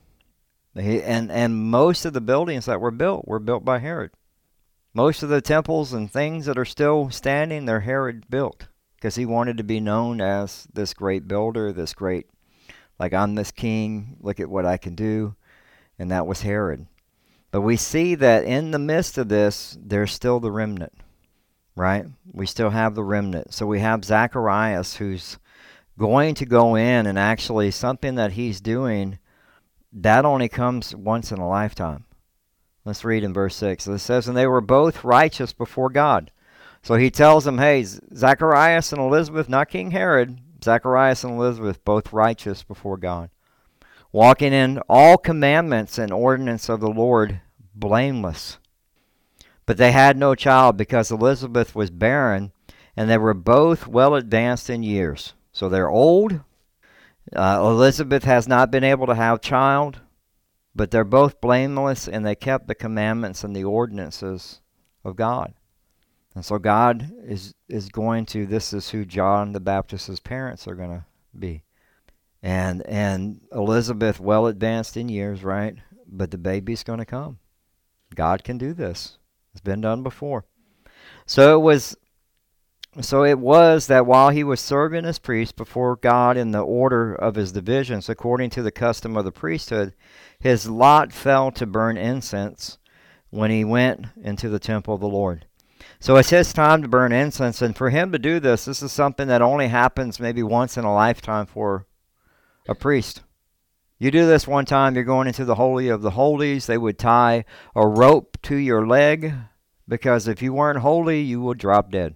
He, 0.76 1.02
and 1.02 1.32
and 1.32 1.56
most 1.56 2.06
of 2.06 2.14
the 2.14 2.22
buildings 2.22 2.66
that 2.66 2.82
were 2.82 2.92
built 2.92 3.28
were 3.28 3.40
built 3.40 3.64
by 3.64 3.80
Herod. 3.80 4.12
Most 4.94 5.24
of 5.24 5.30
the 5.30 5.42
temples 5.42 5.94
and 5.94 6.12
things 6.12 6.46
that 6.46 6.58
are 6.58 6.66
still 6.66 7.10
standing, 7.10 7.66
they're 7.66 7.82
Herod 7.82 8.30
built 8.30 8.68
because 8.96 9.16
he 9.16 9.26
wanted 9.26 9.58
to 9.58 9.64
be 9.64 9.80
known 9.80 10.20
as 10.20 10.68
this 10.74 10.94
great 10.94 11.28
builder, 11.28 11.72
this 11.72 11.94
great, 11.94 12.28
like 13.00 13.14
I'm 13.14 13.36
this 13.36 13.52
king. 13.52 14.18
Look 14.20 14.40
at 14.40 14.50
what 14.50 14.66
I 14.66 14.78
can 14.78 14.96
do, 14.96 15.36
and 15.98 16.12
that 16.12 16.28
was 16.28 16.42
Herod. 16.42 16.88
But 17.52 17.62
we 17.62 17.78
see 17.78 18.16
that 18.16 18.44
in 18.44 18.72
the 18.72 18.80
midst 18.80 19.18
of 19.18 19.30
this, 19.30 19.78
there's 19.82 20.12
still 20.12 20.40
the 20.40 20.52
remnant, 20.52 20.94
right? 21.76 22.06
We 22.32 22.46
still 22.46 22.70
have 22.70 22.96
the 22.96 23.04
remnant. 23.04 23.54
So 23.54 23.66
we 23.66 23.80
have 23.80 24.06
Zacharias 24.06 24.96
who's 24.96 25.38
going 25.98 26.36
to 26.36 26.46
go 26.46 26.76
in 26.76 27.06
and 27.06 27.18
actually 27.20 27.72
something 27.72 28.16
that 28.16 28.34
he's 28.34 28.62
doing 28.62 29.20
that 29.94 30.26
only 30.26 30.48
comes 30.48 30.96
once 30.96 31.32
in 31.32 31.40
a 31.40 31.48
lifetime. 31.48 32.06
Let's 32.86 33.04
read 33.04 33.24
in 33.24 33.34
verse 33.34 33.56
6. 33.56 33.88
It 33.88 34.00
says, 34.00 34.28
And 34.28 34.38
they 34.38 34.48
were 34.48 34.62
both 34.62 35.04
righteous 35.04 35.54
before 35.54 35.90
God. 35.90 36.32
So 36.82 36.96
he 36.96 37.12
tells 37.12 37.44
them, 37.44 37.58
Hey, 37.58 37.84
Zacharias 37.84 38.92
and 38.92 39.02
Elizabeth, 39.02 39.50
not 39.50 39.70
King 39.70 39.92
Herod, 39.92 40.40
Zacharias 40.64 41.24
and 41.24 41.34
Elizabeth, 41.34 41.84
both 41.84 42.14
righteous 42.14 42.64
before 42.64 42.98
God, 42.98 43.30
walking 44.12 44.54
in 44.54 44.80
all 44.90 45.18
commandments 45.18 45.98
and 45.98 46.12
ordinance 46.12 46.70
of 46.70 46.80
the 46.80 46.90
Lord, 46.90 47.42
blameless. 47.76 48.58
But 49.72 49.78
they 49.78 49.94
had 49.94 50.18
no 50.18 50.36
child 50.36 50.76
because 50.76 51.12
Elizabeth 51.12 51.74
was 51.74 51.90
barren, 51.90 52.52
and 52.98 53.10
they 53.10 53.18
were 53.18 53.34
both 53.34 53.88
well 53.88 54.16
advanced 54.16 54.70
in 54.70 54.84
years. 54.84 55.34
So 55.54 55.70
they're 55.70 55.90
old. 55.90 56.42
Uh, 57.34 57.58
Elizabeth 57.62 58.26
has 58.26 58.50
not 58.50 58.70
been 58.70 58.84
able 58.84 59.08
to 59.08 59.16
have 59.16 59.40
child, 59.40 60.02
but 60.76 60.92
they're 60.92 61.06
both 61.06 61.40
blameless 61.40 62.10
and 62.10 62.26
they 62.26 62.36
kept 62.36 62.68
the 62.68 62.76
commandments 62.76 63.46
and 63.46 63.56
the 63.56 63.64
ordinances 63.64 64.60
of 65.06 65.16
God. 65.16 65.54
And 66.36 66.44
so 66.44 66.60
God 66.60 67.10
is 67.24 67.56
is 67.70 67.88
going 67.88 68.26
to 68.26 68.46
this 68.46 68.74
is 68.74 68.90
who 68.90 69.06
John 69.06 69.54
the 69.54 69.62
Baptist's 69.62 70.20
parents 70.20 70.68
are 70.68 70.76
going 70.76 70.90
to 71.00 71.06
be. 71.40 71.64
And 72.44 72.86
and 72.88 73.40
Elizabeth 73.54 74.20
well 74.20 74.48
advanced 74.48 74.98
in 74.98 75.08
years, 75.08 75.46
right? 75.46 75.78
But 76.06 76.30
the 76.30 76.38
baby's 76.38 76.84
going 76.84 77.00
to 77.00 77.06
come. 77.06 77.40
God 78.14 78.44
can 78.44 78.58
do 78.58 78.74
this. 78.74 79.18
It's 79.52 79.62
been 79.62 79.82
done 79.82 80.04
before. 80.04 80.46
So 81.26 81.56
it 81.56 81.62
was 81.62 81.96
so 83.00 83.24
it 83.24 83.40
was 83.40 83.88
that 83.88 84.06
while 84.06 84.32
he 84.32 84.44
was 84.44 84.60
serving 84.60 85.06
as 85.06 85.18
priest 85.18 85.56
before 85.56 85.96
God 85.96 86.36
in 86.36 86.52
the 86.52 86.60
order 86.60 87.16
of 87.16 87.36
his 87.36 87.54
divisions, 87.54 88.10
according 88.10 88.50
to 88.52 88.62
the 88.62 88.72
custom 88.72 89.16
of 89.16 89.24
the 89.24 89.32
priesthood, 89.32 89.94
his 90.40 90.70
lot 90.70 91.14
fell 91.14 91.52
to 91.52 91.66
burn 91.66 91.96
incense 91.96 92.78
when 93.30 93.50
he 93.50 93.64
went 93.64 94.08
into 94.22 94.50
the 94.50 94.60
temple 94.60 94.96
of 94.96 95.00
the 95.00 95.08
Lord. 95.08 95.46
So 96.02 96.18
it's 96.18 96.32
his 96.32 96.52
time 96.52 96.82
to 96.82 96.90
burn 96.90 97.14
incense, 97.14 97.62
and 97.62 97.78
for 97.78 97.92
him 97.92 98.12
to 98.12 98.20
do 98.20 98.42
this, 98.42 98.66
this 98.66 98.82
is 98.82 98.92
something 98.92 99.28
that 99.30 99.42
only 99.42 99.70
happens 99.70 100.20
maybe 100.20 100.44
once 100.44 100.78
in 100.78 100.84
a 100.84 100.94
lifetime 100.94 101.46
for 101.46 101.86
a 102.68 102.76
priest. 102.76 103.22
You 104.02 104.10
do 104.10 104.26
this 104.26 104.48
one 104.48 104.66
time, 104.66 104.96
you're 104.96 105.04
going 105.04 105.28
into 105.28 105.46
the 105.46 105.54
Holy 105.54 105.88
of 105.90 106.02
the 106.02 106.10
Holies. 106.10 106.66
They 106.66 106.80
would 106.80 106.98
tie 106.98 107.46
a 107.76 107.88
rope 107.88 108.36
to 108.42 108.56
your 108.56 108.88
leg 108.88 109.32
because 109.88 110.28
if 110.28 110.42
you 110.42 110.54
weren't 110.54 110.80
holy, 110.80 111.22
you 111.22 111.40
would 111.42 111.60
drop 111.60 111.92
dead. 111.92 112.16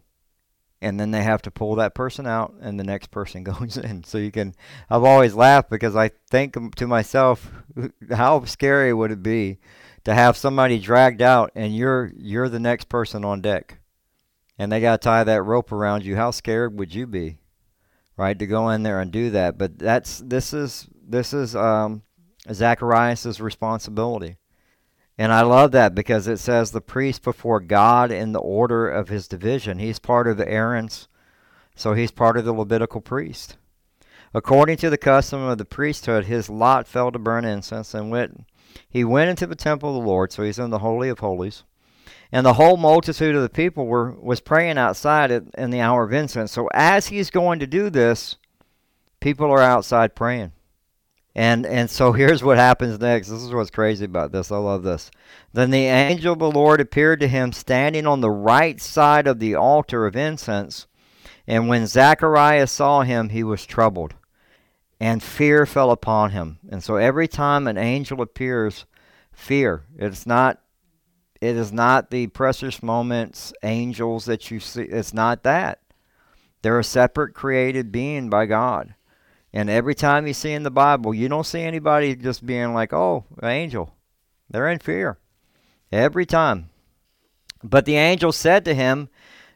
And 0.81 0.99
then 0.99 1.11
they 1.11 1.21
have 1.21 1.43
to 1.43 1.51
pull 1.51 1.75
that 1.75 1.93
person 1.93 2.25
out 2.25 2.55
and 2.59 2.79
the 2.79 2.83
next 2.83 3.11
person 3.11 3.43
goes 3.43 3.77
in. 3.77 4.03
So 4.03 4.17
you 4.17 4.31
can 4.31 4.55
i've 4.89 5.03
always 5.03 5.35
laughed 5.35 5.69
because 5.69 5.95
i 5.95 6.09
think 6.31 6.75
to 6.77 6.87
myself 6.87 7.51
how 8.11 8.43
scary 8.45 8.91
would 8.91 9.11
it 9.11 9.21
be 9.21 9.59
to 10.05 10.15
have 10.15 10.35
somebody 10.35 10.79
dragged 10.79 11.21
out 11.21 11.51
and 11.53 11.75
you're 11.75 12.11
you're 12.17 12.49
the 12.49 12.59
next 12.59 12.89
person 12.89 13.23
on 13.23 13.41
deck? 13.41 13.77
And 14.57 14.71
they 14.71 14.81
got 14.81 15.01
to 15.01 15.05
tie 15.05 15.23
that 15.23 15.43
rope 15.43 15.71
around 15.71 16.03
you. 16.03 16.15
How 16.15 16.31
scared 16.31 16.79
would 16.79 16.95
you 16.95 17.05
be 17.05 17.37
right 18.17 18.39
to 18.39 18.47
go 18.47 18.69
in 18.69 18.81
there 18.81 18.99
and 19.01 19.11
do 19.11 19.29
that? 19.29 19.59
But 19.59 19.77
that's 19.77 20.17
this 20.17 20.51
is 20.51 20.87
this 21.07 21.33
is 21.33 21.55
um 21.55 22.01
zacharias' 22.51 23.39
responsibility 23.39 24.37
and 25.17 25.31
I 25.31 25.41
love 25.41 25.71
that 25.71 25.95
because 25.95 26.27
it 26.27 26.37
says 26.37 26.71
the 26.71 26.81
priest 26.81 27.23
before 27.23 27.61
God 27.61 28.11
in 28.11 28.33
the 28.33 28.39
order 28.39 28.89
of 28.89 29.07
his 29.07 29.27
division. 29.27 29.79
He's 29.79 29.99
part 29.99 30.27
of 30.27 30.37
the 30.37 30.47
Aaron's, 30.47 31.07
so 31.73 31.93
he's 31.93 32.11
part 32.11 32.35
of 32.35 32.43
the 32.43 32.53
Levitical 32.53 32.99
priest. 32.99 33.57
According 34.33 34.77
to 34.77 34.89
the 34.89 34.97
custom 34.97 35.41
of 35.41 35.57
the 35.57 35.63
priesthood, 35.63 36.25
his 36.25 36.49
lot 36.49 36.87
fell 36.87 37.11
to 37.11 37.19
burn 37.19 37.45
incense, 37.45 37.93
and 37.93 38.11
went, 38.11 38.45
he 38.89 39.05
went 39.05 39.29
into 39.29 39.47
the 39.47 39.55
temple 39.55 39.95
of 39.95 40.03
the 40.03 40.09
Lord, 40.09 40.33
so 40.33 40.43
he's 40.43 40.59
in 40.59 40.69
the 40.69 40.79
Holy 40.79 41.07
of 41.07 41.19
Holies. 41.19 41.63
And 42.33 42.45
the 42.45 42.55
whole 42.55 42.75
multitude 42.75 43.35
of 43.35 43.41
the 43.41 43.49
people 43.49 43.85
were 43.85 44.11
was 44.11 44.41
praying 44.41 44.77
outside 44.77 45.31
in 45.31 45.69
the 45.69 45.79
hour 45.79 46.03
of 46.03 46.11
incense. 46.11 46.51
So 46.51 46.67
as 46.73 47.07
he's 47.07 47.29
going 47.29 47.59
to 47.59 47.67
do 47.67 47.89
this, 47.89 48.35
people 49.21 49.49
are 49.49 49.61
outside 49.61 50.15
praying. 50.15 50.51
And 51.35 51.65
and 51.65 51.89
so 51.89 52.13
here's 52.13 52.43
what 52.43 52.57
happens 52.57 52.99
next. 52.99 53.27
This 53.27 53.43
is 53.43 53.51
what's 53.51 53.69
crazy 53.69 54.05
about 54.05 54.31
this. 54.31 54.51
I 54.51 54.57
love 54.57 54.83
this. 54.83 55.11
Then 55.51 55.69
the 55.69 55.85
angel 55.85 56.33
of 56.33 56.39
the 56.39 56.51
Lord 56.51 56.79
appeared 56.79 57.19
to 57.19 57.27
him 57.27 57.51
standing 57.51 58.07
on 58.07 58.21
the 58.21 58.31
right 58.31 58.79
side 58.79 59.27
of 59.27 59.39
the 59.39 59.53
altar 59.53 60.05
of 60.05 60.15
incense. 60.15 60.87
And 61.45 61.67
when 61.67 61.87
Zacharias 61.87 62.71
saw 62.71 63.01
him, 63.01 63.29
he 63.29 63.43
was 63.43 63.65
troubled, 63.65 64.15
and 64.99 65.21
fear 65.21 65.65
fell 65.65 65.91
upon 65.91 66.31
him. 66.31 66.59
And 66.69 66.83
so 66.83 66.95
every 66.95 67.27
time 67.27 67.67
an 67.67 67.77
angel 67.77 68.21
appears, 68.21 68.85
fear. 69.31 69.83
It's 69.97 70.25
not 70.25 70.61
it 71.41 71.57
is 71.57 71.73
not 71.73 72.11
the 72.11 72.27
precious 72.27 72.81
moments 72.81 73.53
angels 73.61 74.25
that 74.25 74.49
you 74.49 74.61
see. 74.61 74.83
It's 74.83 75.13
not 75.13 75.43
that. 75.43 75.81
They're 76.61 76.79
a 76.79 76.83
separate 76.83 77.33
created 77.33 77.91
being 77.91 78.29
by 78.29 78.45
God. 78.45 78.95
And 79.55 79.69
every 79.69 79.95
time 79.95 80.27
you 80.27 80.33
see 80.33 80.51
in 80.51 80.63
the 80.63 80.69
Bible, 80.69 81.13
you 81.13 81.29
don't 81.29 81.45
see 81.45 81.61
anybody 81.61 82.13
just 82.13 82.45
being 82.45 82.73
like, 82.73 82.91
oh, 82.91 83.23
angel. 83.41 83.95
They're 84.49 84.69
in 84.69 84.79
fear. 84.79 85.17
Every 85.93 86.25
time. 86.25 86.69
But 87.63 87.85
the 87.85 87.95
angel 87.95 88.33
said 88.33 88.65
to 88.65 88.75
him, 88.75 89.07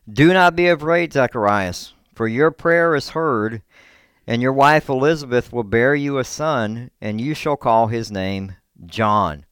Do 0.10 0.32
not 0.32 0.56
be 0.56 0.70
afraid, 0.70 1.12
Zacharias, 1.12 1.94
for 2.16 2.30
your 2.30 2.50
prayer 2.50 2.96
is 2.96 3.10
heard, 3.10 3.62
and 4.26 4.42
your 4.42 4.54
wife 4.54 4.88
Elizabeth 4.88 5.52
will 5.52 5.66
bear 5.66 5.94
you 5.94 6.18
a 6.18 6.24
son, 6.24 6.92
and 7.02 7.20
you 7.20 7.34
shall 7.34 7.58
call 7.58 7.88
his 7.88 8.10
name 8.10 8.56
John. 8.86 9.46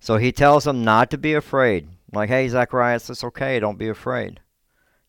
So 0.00 0.18
he 0.18 0.32
tells 0.32 0.66
him 0.66 0.84
not 0.84 1.10
to 1.12 1.18
be 1.18 1.32
afraid. 1.32 1.88
Like, 2.12 2.28
hey, 2.28 2.46
Zacharias, 2.48 3.08
it's 3.08 3.24
okay. 3.24 3.58
Don't 3.58 3.78
be 3.78 3.88
afraid. 3.88 4.40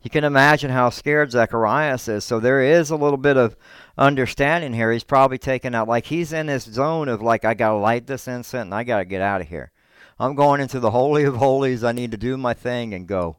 You 0.01 0.09
can 0.09 0.23
imagine 0.23 0.71
how 0.71 0.89
scared 0.89 1.31
Zacharias 1.31 2.07
is. 2.07 2.23
So 2.23 2.39
there 2.39 2.61
is 2.61 2.89
a 2.89 2.95
little 2.95 3.17
bit 3.17 3.35
of 3.35 3.57
understanding 3.97 4.73
here. 4.73 4.93
He's 4.93 5.03
probably 5.03 5.37
taken 5.37 5.75
out, 5.75 5.89
like 5.89 6.05
he's 6.05 6.31
in 6.31 6.47
this 6.47 6.63
zone 6.63 7.09
of 7.09 7.21
like, 7.21 7.43
I 7.43 7.53
got 7.53 7.71
to 7.71 7.77
light 7.77 8.07
this 8.07 8.27
incense 8.27 8.53
and 8.53 8.73
I 8.73 8.85
got 8.85 8.99
to 8.99 9.05
get 9.05 9.21
out 9.21 9.41
of 9.41 9.49
here. 9.49 9.71
I'm 10.17 10.35
going 10.35 10.61
into 10.61 10.79
the 10.79 10.91
Holy 10.91 11.23
of 11.25 11.35
Holies. 11.35 11.83
I 11.83 11.91
need 11.91 12.11
to 12.11 12.17
do 12.17 12.37
my 12.37 12.53
thing 12.53 12.93
and 12.93 13.07
go. 13.07 13.37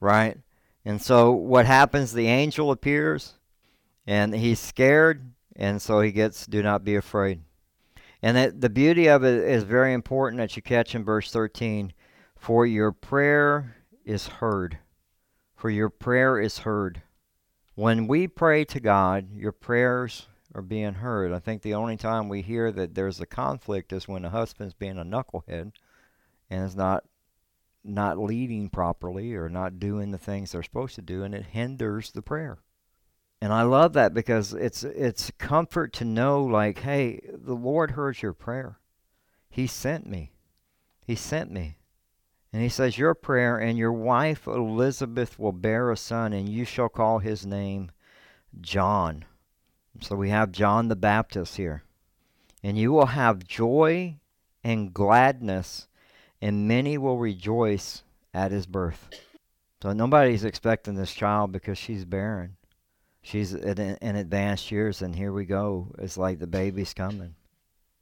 Right? 0.00 0.38
And 0.84 1.00
so 1.00 1.32
what 1.32 1.64
happens? 1.64 2.12
The 2.12 2.28
angel 2.28 2.70
appears 2.70 3.34
and 4.06 4.34
he's 4.34 4.60
scared. 4.60 5.32
And 5.56 5.80
so 5.80 6.00
he 6.00 6.12
gets, 6.12 6.46
do 6.46 6.62
not 6.62 6.84
be 6.84 6.94
afraid. 6.94 7.40
And 8.22 8.36
that 8.36 8.60
the 8.60 8.70
beauty 8.70 9.08
of 9.08 9.24
it 9.24 9.44
is 9.44 9.62
very 9.62 9.94
important 9.94 10.40
that 10.40 10.56
you 10.56 10.62
catch 10.62 10.94
in 10.94 11.04
verse 11.04 11.30
13. 11.30 11.94
For 12.36 12.66
your 12.66 12.92
prayer 12.92 13.76
is 14.04 14.26
heard 14.26 14.78
for 15.60 15.68
your 15.68 15.90
prayer 15.90 16.40
is 16.40 16.60
heard. 16.60 17.02
When 17.74 18.06
we 18.06 18.26
pray 18.26 18.64
to 18.64 18.80
God, 18.80 19.28
your 19.34 19.52
prayers 19.52 20.26
are 20.54 20.62
being 20.62 20.94
heard. 20.94 21.32
I 21.32 21.38
think 21.38 21.60
the 21.60 21.74
only 21.74 21.98
time 21.98 22.30
we 22.30 22.40
hear 22.40 22.72
that 22.72 22.94
there's 22.94 23.20
a 23.20 23.26
conflict 23.26 23.92
is 23.92 24.08
when 24.08 24.24
a 24.24 24.30
husband's 24.30 24.72
being 24.72 24.98
a 24.98 25.04
knucklehead 25.04 25.72
and 26.48 26.64
is 26.64 26.74
not 26.74 27.04
not 27.84 28.18
leading 28.18 28.68
properly 28.70 29.34
or 29.34 29.48
not 29.48 29.78
doing 29.78 30.10
the 30.10 30.18
things 30.18 30.52
they're 30.52 30.62
supposed 30.62 30.94
to 30.94 31.02
do 31.02 31.22
and 31.22 31.34
it 31.34 31.46
hinders 31.46 32.10
the 32.10 32.22
prayer. 32.22 32.58
And 33.40 33.52
I 33.52 33.62
love 33.62 33.92
that 33.92 34.14
because 34.14 34.54
it's 34.54 34.82
it's 34.82 35.30
comfort 35.36 35.92
to 35.94 36.06
know 36.06 36.42
like, 36.42 36.78
hey, 36.80 37.20
the 37.32 37.54
Lord 37.54 37.90
heard 37.90 38.22
your 38.22 38.32
prayer. 38.32 38.78
He 39.50 39.66
sent 39.66 40.06
me. 40.06 40.32
He 41.06 41.16
sent 41.16 41.50
me. 41.50 41.76
And 42.52 42.62
he 42.62 42.68
says, 42.68 42.98
Your 42.98 43.14
prayer 43.14 43.58
and 43.58 43.78
your 43.78 43.92
wife 43.92 44.46
Elizabeth 44.46 45.38
will 45.38 45.52
bear 45.52 45.90
a 45.90 45.96
son, 45.96 46.32
and 46.32 46.48
you 46.48 46.64
shall 46.64 46.88
call 46.88 47.18
his 47.18 47.46
name 47.46 47.90
John. 48.60 49.24
So 50.00 50.16
we 50.16 50.30
have 50.30 50.52
John 50.52 50.88
the 50.88 50.96
Baptist 50.96 51.56
here. 51.56 51.84
And 52.62 52.76
you 52.76 52.92
will 52.92 53.06
have 53.06 53.46
joy 53.46 54.16
and 54.62 54.92
gladness, 54.92 55.88
and 56.42 56.68
many 56.68 56.98
will 56.98 57.18
rejoice 57.18 58.02
at 58.34 58.52
his 58.52 58.66
birth. 58.66 59.08
So 59.82 59.92
nobody's 59.92 60.44
expecting 60.44 60.94
this 60.94 61.14
child 61.14 61.52
because 61.52 61.78
she's 61.78 62.04
barren. 62.04 62.56
She's 63.22 63.54
in, 63.54 63.98
advanced 64.16 64.70
years, 64.70 65.02
and 65.02 65.14
here 65.14 65.32
we 65.32 65.44
go. 65.44 65.94
It's 65.98 66.16
like 66.16 66.38
the 66.38 66.46
baby's 66.46 66.94
coming. 66.94 67.34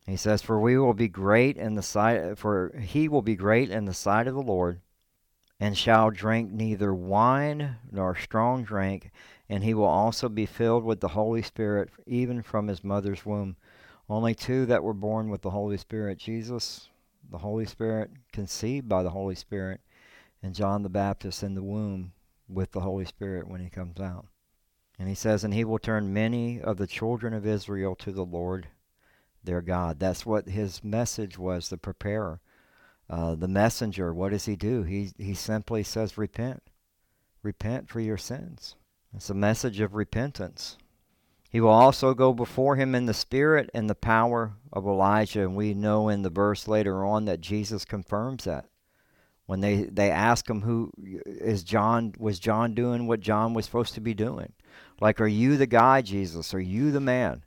He 0.08 0.16
says, 0.16 0.40
"For 0.40 0.58
we 0.58 0.78
will 0.78 0.94
be 0.94 1.08
great 1.08 1.58
in 1.58 1.74
the 1.74 1.82
sight, 1.82 2.38
for 2.38 2.72
he 2.78 3.08
will 3.08 3.20
be 3.20 3.36
great 3.36 3.70
in 3.70 3.84
the 3.84 3.92
sight 3.92 4.26
of 4.26 4.34
the 4.34 4.40
Lord, 4.40 4.80
and 5.60 5.76
shall 5.76 6.10
drink 6.10 6.50
neither 6.50 6.94
wine 6.94 7.76
nor 7.92 8.16
strong 8.16 8.64
drink, 8.64 9.10
and 9.50 9.62
he 9.62 9.74
will 9.74 9.84
also 9.84 10.30
be 10.30 10.46
filled 10.46 10.82
with 10.82 11.00
the 11.00 11.08
Holy 11.08 11.42
Spirit, 11.42 11.90
even 12.06 12.40
from 12.40 12.68
his 12.68 12.82
mother's 12.82 13.26
womb." 13.26 13.56
Only 14.08 14.34
two 14.34 14.64
that 14.64 14.82
were 14.82 14.94
born 14.94 15.28
with 15.28 15.42
the 15.42 15.50
Holy 15.50 15.76
Spirit: 15.76 16.16
Jesus, 16.16 16.88
the 17.28 17.36
Holy 17.36 17.66
Spirit, 17.66 18.10
conceived 18.32 18.88
by 18.88 19.02
the 19.02 19.10
Holy 19.10 19.34
Spirit, 19.34 19.82
and 20.42 20.54
John 20.54 20.82
the 20.82 20.88
Baptist 20.88 21.42
in 21.42 21.54
the 21.54 21.62
womb 21.62 22.12
with 22.48 22.72
the 22.72 22.80
Holy 22.80 23.04
Spirit 23.04 23.46
when 23.46 23.60
he 23.60 23.68
comes 23.68 24.00
out. 24.00 24.26
And 24.98 25.06
he 25.06 25.14
says, 25.14 25.44
And 25.44 25.52
he 25.52 25.64
will 25.64 25.78
turn 25.78 26.14
many 26.14 26.62
of 26.62 26.78
the 26.78 26.86
children 26.86 27.34
of 27.34 27.46
Israel 27.46 27.94
to 27.96 28.10
the 28.10 28.24
Lord 28.24 28.68
their 29.48 29.62
God. 29.62 29.98
That's 29.98 30.26
what 30.26 30.48
his 30.48 30.84
message 30.84 31.38
was, 31.38 31.68
the 31.68 31.78
preparer. 31.78 32.40
Uh, 33.10 33.34
the 33.34 33.48
messenger, 33.48 34.12
what 34.12 34.30
does 34.30 34.44
he 34.44 34.54
do? 34.54 34.82
He, 34.82 35.10
he 35.16 35.32
simply 35.32 35.82
says, 35.82 36.18
Repent. 36.18 36.62
Repent 37.42 37.88
for 37.88 38.00
your 38.00 38.18
sins. 38.18 38.76
It's 39.16 39.30
a 39.30 39.34
message 39.34 39.80
of 39.80 39.94
repentance. 39.94 40.76
He 41.50 41.60
will 41.60 41.70
also 41.70 42.12
go 42.12 42.34
before 42.34 42.76
him 42.76 42.94
in 42.94 43.06
the 43.06 43.14
spirit 43.14 43.70
and 43.72 43.88
the 43.88 43.94
power 43.94 44.52
of 44.70 44.84
Elijah. 44.84 45.40
And 45.40 45.56
we 45.56 45.72
know 45.72 46.10
in 46.10 46.20
the 46.20 46.28
verse 46.28 46.68
later 46.68 47.02
on 47.04 47.24
that 47.24 47.40
Jesus 47.40 47.86
confirms 47.86 48.44
that 48.44 48.66
when 49.48 49.60
they 49.60 49.84
they 49.84 50.10
ask 50.10 50.48
him 50.48 50.60
who 50.60 50.92
is 51.24 51.64
John 51.64 52.14
was 52.18 52.38
John 52.38 52.74
doing 52.74 53.06
what 53.06 53.20
John 53.20 53.54
was 53.54 53.64
supposed 53.64 53.94
to 53.94 54.00
be 54.00 54.12
doing 54.12 54.52
like 55.00 55.22
are 55.22 55.26
you 55.26 55.56
the 55.56 55.66
guy 55.66 56.02
Jesus 56.02 56.52
are 56.52 56.60
you 56.60 56.90
the 56.90 57.00
man 57.00 57.42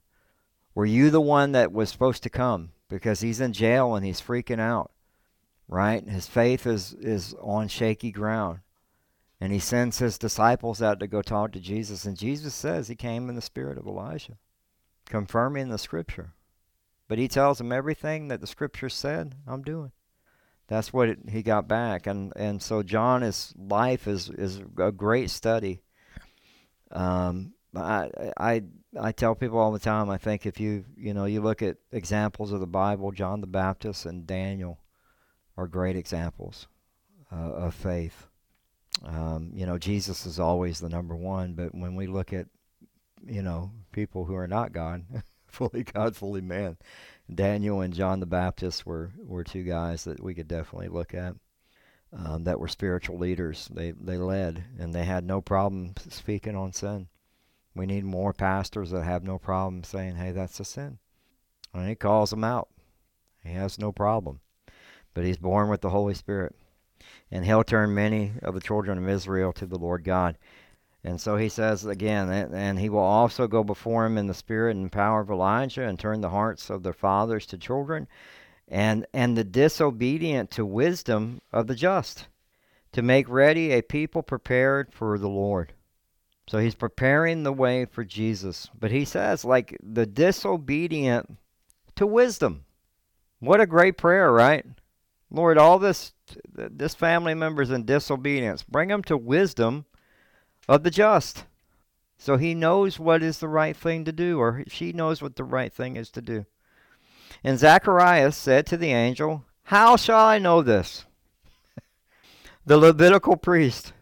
were 0.75 0.86
you 0.86 1.10
the 1.10 1.22
one 1.22 1.51
that 1.54 1.72
was 1.72 1.90
supposed 1.90 2.24
to 2.24 2.30
come? 2.30 2.72
Because 2.90 3.22
he's 3.22 3.42
in 3.42 3.54
jail 3.54 3.96
and 3.96 4.06
he's 4.06 4.22
freaking 4.22 4.60
out 4.60 4.92
right? 5.72 6.08
His 6.08 6.28
faith 6.28 6.68
is 6.68 6.94
is 6.94 7.34
on 7.42 7.68
shaky 7.70 8.12
ground. 8.12 8.60
And 9.40 9.51
he 9.51 9.58
sends 9.58 9.98
his 9.98 10.20
disciples 10.20 10.84
out 10.84 11.00
to 11.00 11.08
go 11.08 11.24
talk 11.24 11.54
to 11.54 11.60
Jesus. 11.60 12.06
And 12.06 12.16
Jesus 12.16 12.54
says 12.54 12.88
he 12.88 12.96
came 12.96 13.28
in 13.28 13.34
the 13.34 13.42
spirit 13.42 13.80
of 13.80 13.88
Elijah 13.88 14.38
confirming 15.06 15.70
the 15.70 15.80
scripture. 15.80 16.34
But 17.08 17.18
he 17.18 17.28
tells 17.28 17.58
them 17.58 17.72
everything 17.72 18.28
that 18.28 18.40
the 18.40 18.48
scripture 18.48 18.90
said 18.90 19.34
I'm 19.48 19.63
doing. 19.63 19.92
That's 20.68 20.94
what 20.94 21.10
it, 21.10 21.20
he 21.30 21.42
got 21.42 21.68
back. 21.68 22.06
And 22.06 22.34
and 22.36 22.62
so 22.62 22.84
John 22.84 23.24
is 23.24 23.54
life 23.58 24.08
is 24.08 24.30
is 24.30 24.62
a 24.78 24.92
great 24.92 25.32
study. 25.32 25.82
Um 26.92 27.54
I 27.74 28.10
I 28.38 28.63
I 29.00 29.12
tell 29.12 29.36
people 29.36 29.58
all 29.58 29.72
the 29.72 29.80
time 29.80 30.10
I 30.10 30.18
think 30.18 30.46
if 30.46 30.60
you 30.60 30.86
you 30.98 31.14
know 31.14 31.26
you 31.26 31.42
look 31.42 31.62
at 31.62 31.78
examples 31.92 32.52
of 32.52 32.60
the 32.60 32.68
Bible 32.68 33.12
John 33.12 33.42
the 33.42 33.48
Baptist 33.48 34.06
and 34.06 34.28
Daniel 34.28 34.80
are 35.58 35.68
great 35.68 35.96
examples 35.96 36.68
uh, 37.32 37.54
of 37.54 37.74
faith 37.74 38.27
um, 39.06 39.51
you 39.54 39.66
know 39.66 39.77
Jesus 39.77 40.25
is 40.25 40.40
always 40.40 40.80
the 40.80 40.90
number 40.90 41.16
one 41.16 41.54
but 41.54 41.74
when 41.74 41.96
we 41.96 42.08
look 42.08 42.34
at 42.34 42.48
you 43.25 43.42
know 43.42 43.72
people 43.92 44.25
who 44.25 44.36
are 44.36 44.48
not 44.48 44.74
God 44.74 45.06
fully 45.48 45.84
God 45.84 46.16
fully 46.16 46.42
man 46.42 46.77
Daniel 47.34 47.82
and 47.82 47.94
John 47.94 48.20
the 48.20 48.25
Baptist 48.25 48.86
were, 48.86 49.12
were 49.24 49.44
two 49.44 49.64
guys 49.64 50.04
that 50.04 50.22
we 50.22 50.34
could 50.34 50.48
definitely 50.48 50.90
look 50.90 51.14
at 51.14 51.36
um, 52.14 52.44
that 52.44 52.60
were 52.60 52.68
spiritual 52.68 53.18
leaders. 53.18 53.70
They, 53.72 53.92
they 53.92 54.18
led, 54.18 54.64
and 54.77 54.94
they 54.94 55.06
had 55.06 55.24
no 55.24 55.42
problem 55.42 55.94
speaking 56.10 56.56
on 56.56 56.74
sin. 56.74 57.08
We 57.75 57.86
need 57.86 58.03
more 58.03 58.34
pastors 58.34 58.92
that 58.92 59.03
have 59.03 59.24
no 59.24 59.38
problem 59.38 59.84
saying, 59.84 60.16
hey, 60.16 60.31
that's 60.31 60.60
a 60.60 60.66
sin. 60.66 60.98
And 61.74 61.88
he 61.88 61.96
calls 61.96 62.31
them 62.31 62.44
out. 62.44 62.70
He 63.44 63.53
has 63.53 63.79
no 63.79 63.92
problem. 63.92 64.42
But 65.14 65.24
he's 65.24 65.38
born 65.38 65.70
with 65.70 65.81
the 65.81 65.90
Holy 65.90 66.14
Spirit. 66.14 66.55
And 67.31 67.46
he'll 67.46 67.64
turn 67.64 67.94
many 67.94 68.34
of 68.42 68.53
the 68.53 68.62
children 68.62 68.98
of 68.98 69.10
Israel 69.10 69.53
to 69.53 69.66
the 69.66 69.79
Lord 69.79 70.03
God. 70.03 70.38
And 71.03 71.20
so 71.20 71.38
he 71.38 71.50
says 71.50 71.86
again, 71.86 72.29
and 72.29 72.77
he 72.77 72.90
will 72.90 73.00
also 73.00 73.48
go 73.48 73.64
before 73.64 74.05
him 74.05 74.18
in 74.18 74.27
the 74.27 74.34
spirit 74.34 74.75
and 74.75 74.92
power 74.92 75.22
of 75.22 75.31
Elijah 75.31 75.88
and 75.88 75.98
turn 75.98 76.22
the 76.22 76.29
hearts 76.29 76.70
of 76.70 76.84
their 76.84 76.94
fathers 76.94 77.46
to 77.48 77.57
children 77.57 78.07
and, 78.68 79.07
and 79.14 79.36
the 79.36 79.44
disobedient 79.44 80.51
to 80.51 80.66
wisdom 80.66 81.42
of 81.51 81.68
the 81.68 81.75
just, 81.75 82.27
to 82.92 83.01
make 83.01 83.27
ready 83.27 83.72
a 83.72 83.81
people 83.81 84.22
prepared 84.22 84.94
for 84.94 85.18
the 85.18 85.29
Lord. 85.29 85.74
So 86.51 86.57
he's 86.57 86.75
preparing 86.75 87.44
the 87.44 87.53
way 87.53 87.85
for 87.85 88.03
Jesus. 88.03 88.70
But 88.77 88.92
he 88.92 89.05
says, 89.05 89.46
like 89.46 89.77
the 89.81 90.05
disobedient 90.05 91.37
to 91.96 92.05
wisdom. 92.05 92.66
What 93.40 93.61
a 93.61 93.66
great 93.66 93.98
prayer, 93.98 94.33
right? 94.33 94.66
Lord, 95.29 95.57
all 95.57 95.79
this 95.79 96.11
this 96.53 96.94
family 96.94 97.33
members 97.35 97.70
in 97.70 97.85
disobedience, 97.85 98.64
bring 98.64 98.90
them 98.90 99.01
to 99.03 99.16
wisdom 99.16 99.85
of 100.68 100.83
the 100.83 100.92
just. 100.92 101.46
So 102.18 102.35
he 102.35 102.53
knows 102.53 103.00
what 103.00 103.24
is 103.24 103.40
the 103.40 103.48
right 103.48 103.75
thing 103.75 104.03
to 104.03 104.11
do, 104.11 104.37
or 104.37 104.66
she 104.68 104.92
knows 104.92 105.22
what 105.22 105.37
the 105.37 105.46
right 105.46 105.72
thing 105.72 105.96
is 105.96 106.09
to 106.09 106.22
do. 106.22 106.46
And 107.46 107.57
Zacharias 107.59 108.35
said 108.35 108.66
to 108.66 108.75
the 108.75 108.92
angel, 108.92 109.46
How 109.64 109.96
shall 109.96 110.25
I 110.25 110.37
know 110.37 110.61
this? 110.61 111.05
the 112.66 112.75
Levitical 112.75 113.37
priest, 113.37 113.94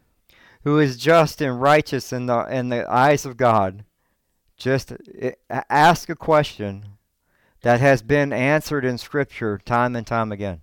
who 0.69 0.77
is 0.77 0.97
just 0.97 1.41
and 1.41 1.60
righteous 1.60 2.13
in 2.13 2.27
the, 2.27 2.45
in 2.45 2.69
the 2.69 2.86
eyes 2.91 3.25
of 3.25 3.38
God, 3.38 3.86
just 4.55 4.93
eh, 5.17 5.32
ask 5.49 6.10
a 6.10 6.15
question 6.15 6.86
that 7.62 7.79
has 7.79 8.03
been 8.03 8.32
answered 8.32 8.86
in 8.86 8.99
Scripture 8.99 9.58
time 9.58 9.95
and 9.95 10.05
time 10.05 10.32
again. 10.32 10.62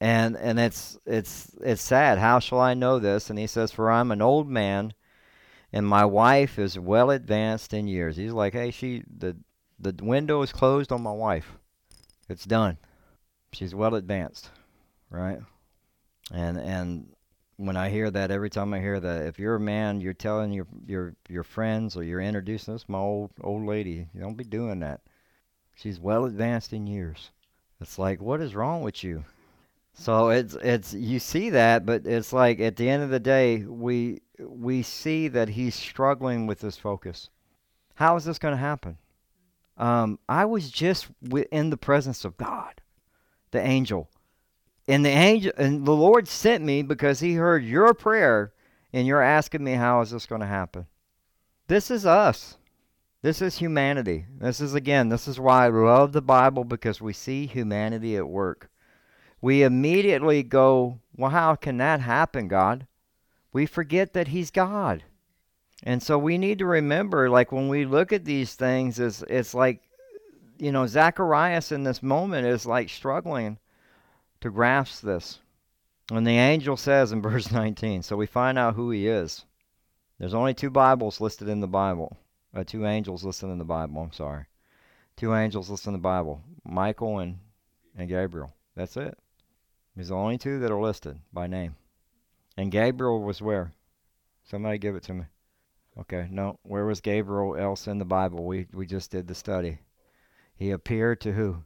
And 0.00 0.36
and 0.36 0.60
it's 0.60 0.98
it's 1.06 1.56
it's 1.62 1.80
sad. 1.80 2.18
How 2.18 2.38
shall 2.38 2.60
I 2.60 2.74
know 2.74 2.98
this? 2.98 3.30
And 3.30 3.38
he 3.38 3.46
says, 3.46 3.72
For 3.72 3.90
I'm 3.90 4.12
an 4.12 4.20
old 4.20 4.46
man 4.46 4.92
and 5.72 5.86
my 5.86 6.04
wife 6.04 6.58
is 6.58 6.78
well 6.78 7.10
advanced 7.10 7.74
in 7.74 7.88
years. 7.88 8.16
He's 8.16 8.32
like, 8.32 8.52
hey, 8.52 8.70
she 8.70 9.02
the 9.18 9.36
the 9.78 9.94
window 10.02 10.42
is 10.42 10.52
closed 10.52 10.92
on 10.92 11.02
my 11.02 11.12
wife. 11.12 11.58
It's 12.28 12.44
done. 12.44 12.78
She's 13.52 13.74
well 13.74 13.94
advanced, 13.94 14.50
right? 15.10 15.40
And 16.32 16.58
and 16.58 17.15
when 17.56 17.76
I 17.76 17.88
hear 17.88 18.10
that, 18.10 18.30
every 18.30 18.50
time 18.50 18.74
I 18.74 18.80
hear 18.80 19.00
that, 19.00 19.26
if 19.26 19.38
you're 19.38 19.56
a 19.56 19.60
man, 19.60 20.00
you're 20.00 20.12
telling 20.12 20.52
your 20.52 20.66
your 20.86 21.14
your 21.28 21.42
friends 21.42 21.96
or 21.96 22.02
you're 22.02 22.20
introducing 22.20 22.74
this 22.74 22.88
my 22.88 22.98
old 22.98 23.30
old 23.42 23.66
lady, 23.66 24.08
you 24.14 24.20
don't 24.20 24.36
be 24.36 24.44
doing 24.44 24.80
that. 24.80 25.00
She's 25.74 26.00
well 26.00 26.24
advanced 26.24 26.72
in 26.72 26.86
years. 26.86 27.30
It's 27.80 27.98
like, 27.98 28.20
what 28.20 28.40
is 28.40 28.54
wrong 28.54 28.82
with 28.82 29.04
you? 29.04 29.24
So 29.94 30.28
it's 30.28 30.54
it's 30.56 30.92
you 30.92 31.18
see 31.18 31.50
that, 31.50 31.86
but 31.86 32.06
it's 32.06 32.32
like 32.32 32.60
at 32.60 32.76
the 32.76 32.88
end 32.88 33.02
of 33.02 33.10
the 33.10 33.20
day, 33.20 33.58
we 33.58 34.20
we 34.38 34.82
see 34.82 35.28
that 35.28 35.50
he's 35.50 35.74
struggling 35.74 36.46
with 36.46 36.60
this 36.60 36.76
focus. 36.76 37.30
How 37.94 38.16
is 38.16 38.26
this 38.26 38.38
going 38.38 38.52
to 38.52 38.58
happen? 38.58 38.98
Um, 39.78 40.18
I 40.28 40.44
was 40.44 40.70
just 40.70 41.08
in 41.50 41.70
the 41.70 41.76
presence 41.78 42.24
of 42.24 42.36
God, 42.36 42.82
the 43.50 43.60
angel, 43.60 44.10
and 44.88 45.04
the 45.04 45.10
angel 45.10 45.52
and 45.56 45.84
the 45.84 45.92
Lord 45.92 46.28
sent 46.28 46.64
me 46.64 46.82
because 46.82 47.20
He 47.20 47.34
heard 47.34 47.64
your 47.64 47.94
prayer, 47.94 48.52
and 48.92 49.06
you're 49.06 49.22
asking 49.22 49.64
me 49.64 49.72
how 49.72 50.00
is 50.00 50.10
this 50.10 50.26
going 50.26 50.40
to 50.40 50.46
happen? 50.46 50.86
This 51.66 51.90
is 51.90 52.06
us. 52.06 52.58
This 53.22 53.42
is 53.42 53.58
humanity. 53.58 54.26
This 54.38 54.60
is 54.60 54.74
again. 54.74 55.08
This 55.08 55.26
is 55.26 55.40
why 55.40 55.66
I 55.66 55.68
love 55.68 56.12
the 56.12 56.22
Bible 56.22 56.64
because 56.64 57.00
we 57.00 57.12
see 57.12 57.46
humanity 57.46 58.16
at 58.16 58.28
work 58.28 58.70
we 59.40 59.62
immediately 59.62 60.42
go, 60.42 60.98
Well, 61.14 61.30
how 61.30 61.54
can 61.54 61.76
that 61.78 62.00
happen, 62.00 62.48
God? 62.48 62.86
We 63.52 63.66
forget 63.66 64.12
that 64.12 64.28
He's 64.28 64.50
God. 64.50 65.04
And 65.82 66.02
so 66.02 66.18
we 66.18 66.38
need 66.38 66.58
to 66.58 66.66
remember, 66.66 67.28
like 67.28 67.52
when 67.52 67.68
we 67.68 67.84
look 67.84 68.12
at 68.12 68.24
these 68.24 68.54
things, 68.54 68.98
it's, 68.98 69.22
it's 69.28 69.54
like, 69.54 69.82
you 70.58 70.72
know, 70.72 70.86
Zacharias 70.86 71.70
in 71.70 71.84
this 71.84 72.02
moment 72.02 72.46
is 72.46 72.64
like 72.64 72.88
struggling 72.88 73.58
to 74.40 74.50
grasp 74.50 75.02
this. 75.02 75.40
When 76.08 76.24
the 76.24 76.38
angel 76.38 76.76
says 76.76 77.12
in 77.12 77.22
verse 77.30 77.50
19, 77.50 78.02
so 78.02 78.16
we 78.16 78.26
find 78.26 78.58
out 78.58 78.74
who 78.74 78.90
he 78.90 79.08
is. 79.08 79.44
There's 80.18 80.34
only 80.34 80.54
two 80.54 80.70
Bibles 80.70 81.20
listed 81.20 81.48
in 81.48 81.60
the 81.60 81.66
Bible, 81.66 82.16
uh, 82.54 82.64
two 82.64 82.86
angels 82.86 83.24
listed 83.24 83.50
in 83.50 83.58
the 83.58 83.64
Bible, 83.64 84.00
I'm 84.00 84.12
sorry. 84.12 84.46
Two 85.16 85.34
angels 85.34 85.68
listed 85.68 85.88
in 85.88 85.92
the 85.94 85.98
Bible, 85.98 86.42
Michael 86.64 87.18
and, 87.18 87.38
and 87.96 88.08
Gabriel. 88.08 88.52
That's 88.74 88.96
it. 88.96 89.18
He's 89.94 90.08
the 90.08 90.14
only 90.14 90.38
two 90.38 90.58
that 90.60 90.70
are 90.70 90.80
listed 90.80 91.18
by 91.32 91.46
name. 91.46 91.76
And 92.56 92.70
Gabriel 92.70 93.22
was 93.22 93.42
where? 93.42 93.72
Somebody 94.44 94.78
give 94.78 94.94
it 94.94 95.02
to 95.04 95.14
me. 95.14 95.24
Okay, 95.98 96.28
no. 96.30 96.58
Where 96.62 96.84
was 96.84 97.00
Gabriel 97.00 97.56
else 97.56 97.86
in 97.86 97.98
the 97.98 98.04
Bible? 98.04 98.44
We 98.44 98.66
we 98.72 98.86
just 98.86 99.10
did 99.10 99.26
the 99.26 99.34
study. 99.34 99.78
He 100.54 100.70
appeared 100.70 101.20
to 101.22 101.32
who? 101.32 101.64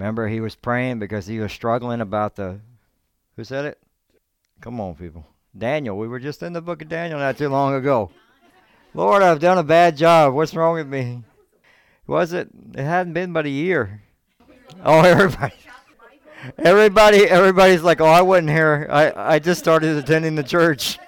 Remember, 0.00 0.28
he 0.28 0.40
was 0.40 0.54
praying 0.54 0.98
because 0.98 1.26
he 1.26 1.40
was 1.40 1.52
struggling 1.52 2.00
about 2.00 2.34
the. 2.34 2.58
Who 3.36 3.44
said 3.44 3.66
it? 3.66 3.78
Come 4.62 4.80
on, 4.80 4.94
people. 4.94 5.26
Daniel. 5.56 5.98
We 5.98 6.08
were 6.08 6.18
just 6.18 6.42
in 6.42 6.54
the 6.54 6.62
book 6.62 6.80
of 6.80 6.88
Daniel 6.88 7.18
not 7.18 7.36
too 7.36 7.50
long 7.50 7.74
ago. 7.74 8.10
Lord, 8.94 9.22
I've 9.22 9.40
done 9.40 9.58
a 9.58 9.62
bad 9.62 9.98
job. 9.98 10.32
What's 10.32 10.54
wrong 10.54 10.76
with 10.76 10.86
me? 10.86 11.22
Was 12.06 12.32
it? 12.32 12.48
It 12.74 12.82
hadn't 12.82 13.12
been 13.12 13.34
but 13.34 13.44
a 13.44 13.50
year. 13.50 14.02
Oh, 14.82 15.00
everybody. 15.04 15.52
Everybody, 16.56 17.28
everybody's 17.28 17.82
like, 17.82 18.00
"Oh, 18.00 18.06
I 18.06 18.22
wasn't 18.22 18.48
here. 18.48 18.88
I, 18.90 19.34
I 19.34 19.38
just 19.38 19.60
started 19.60 19.98
attending 19.98 20.34
the 20.34 20.42
church." 20.42 20.98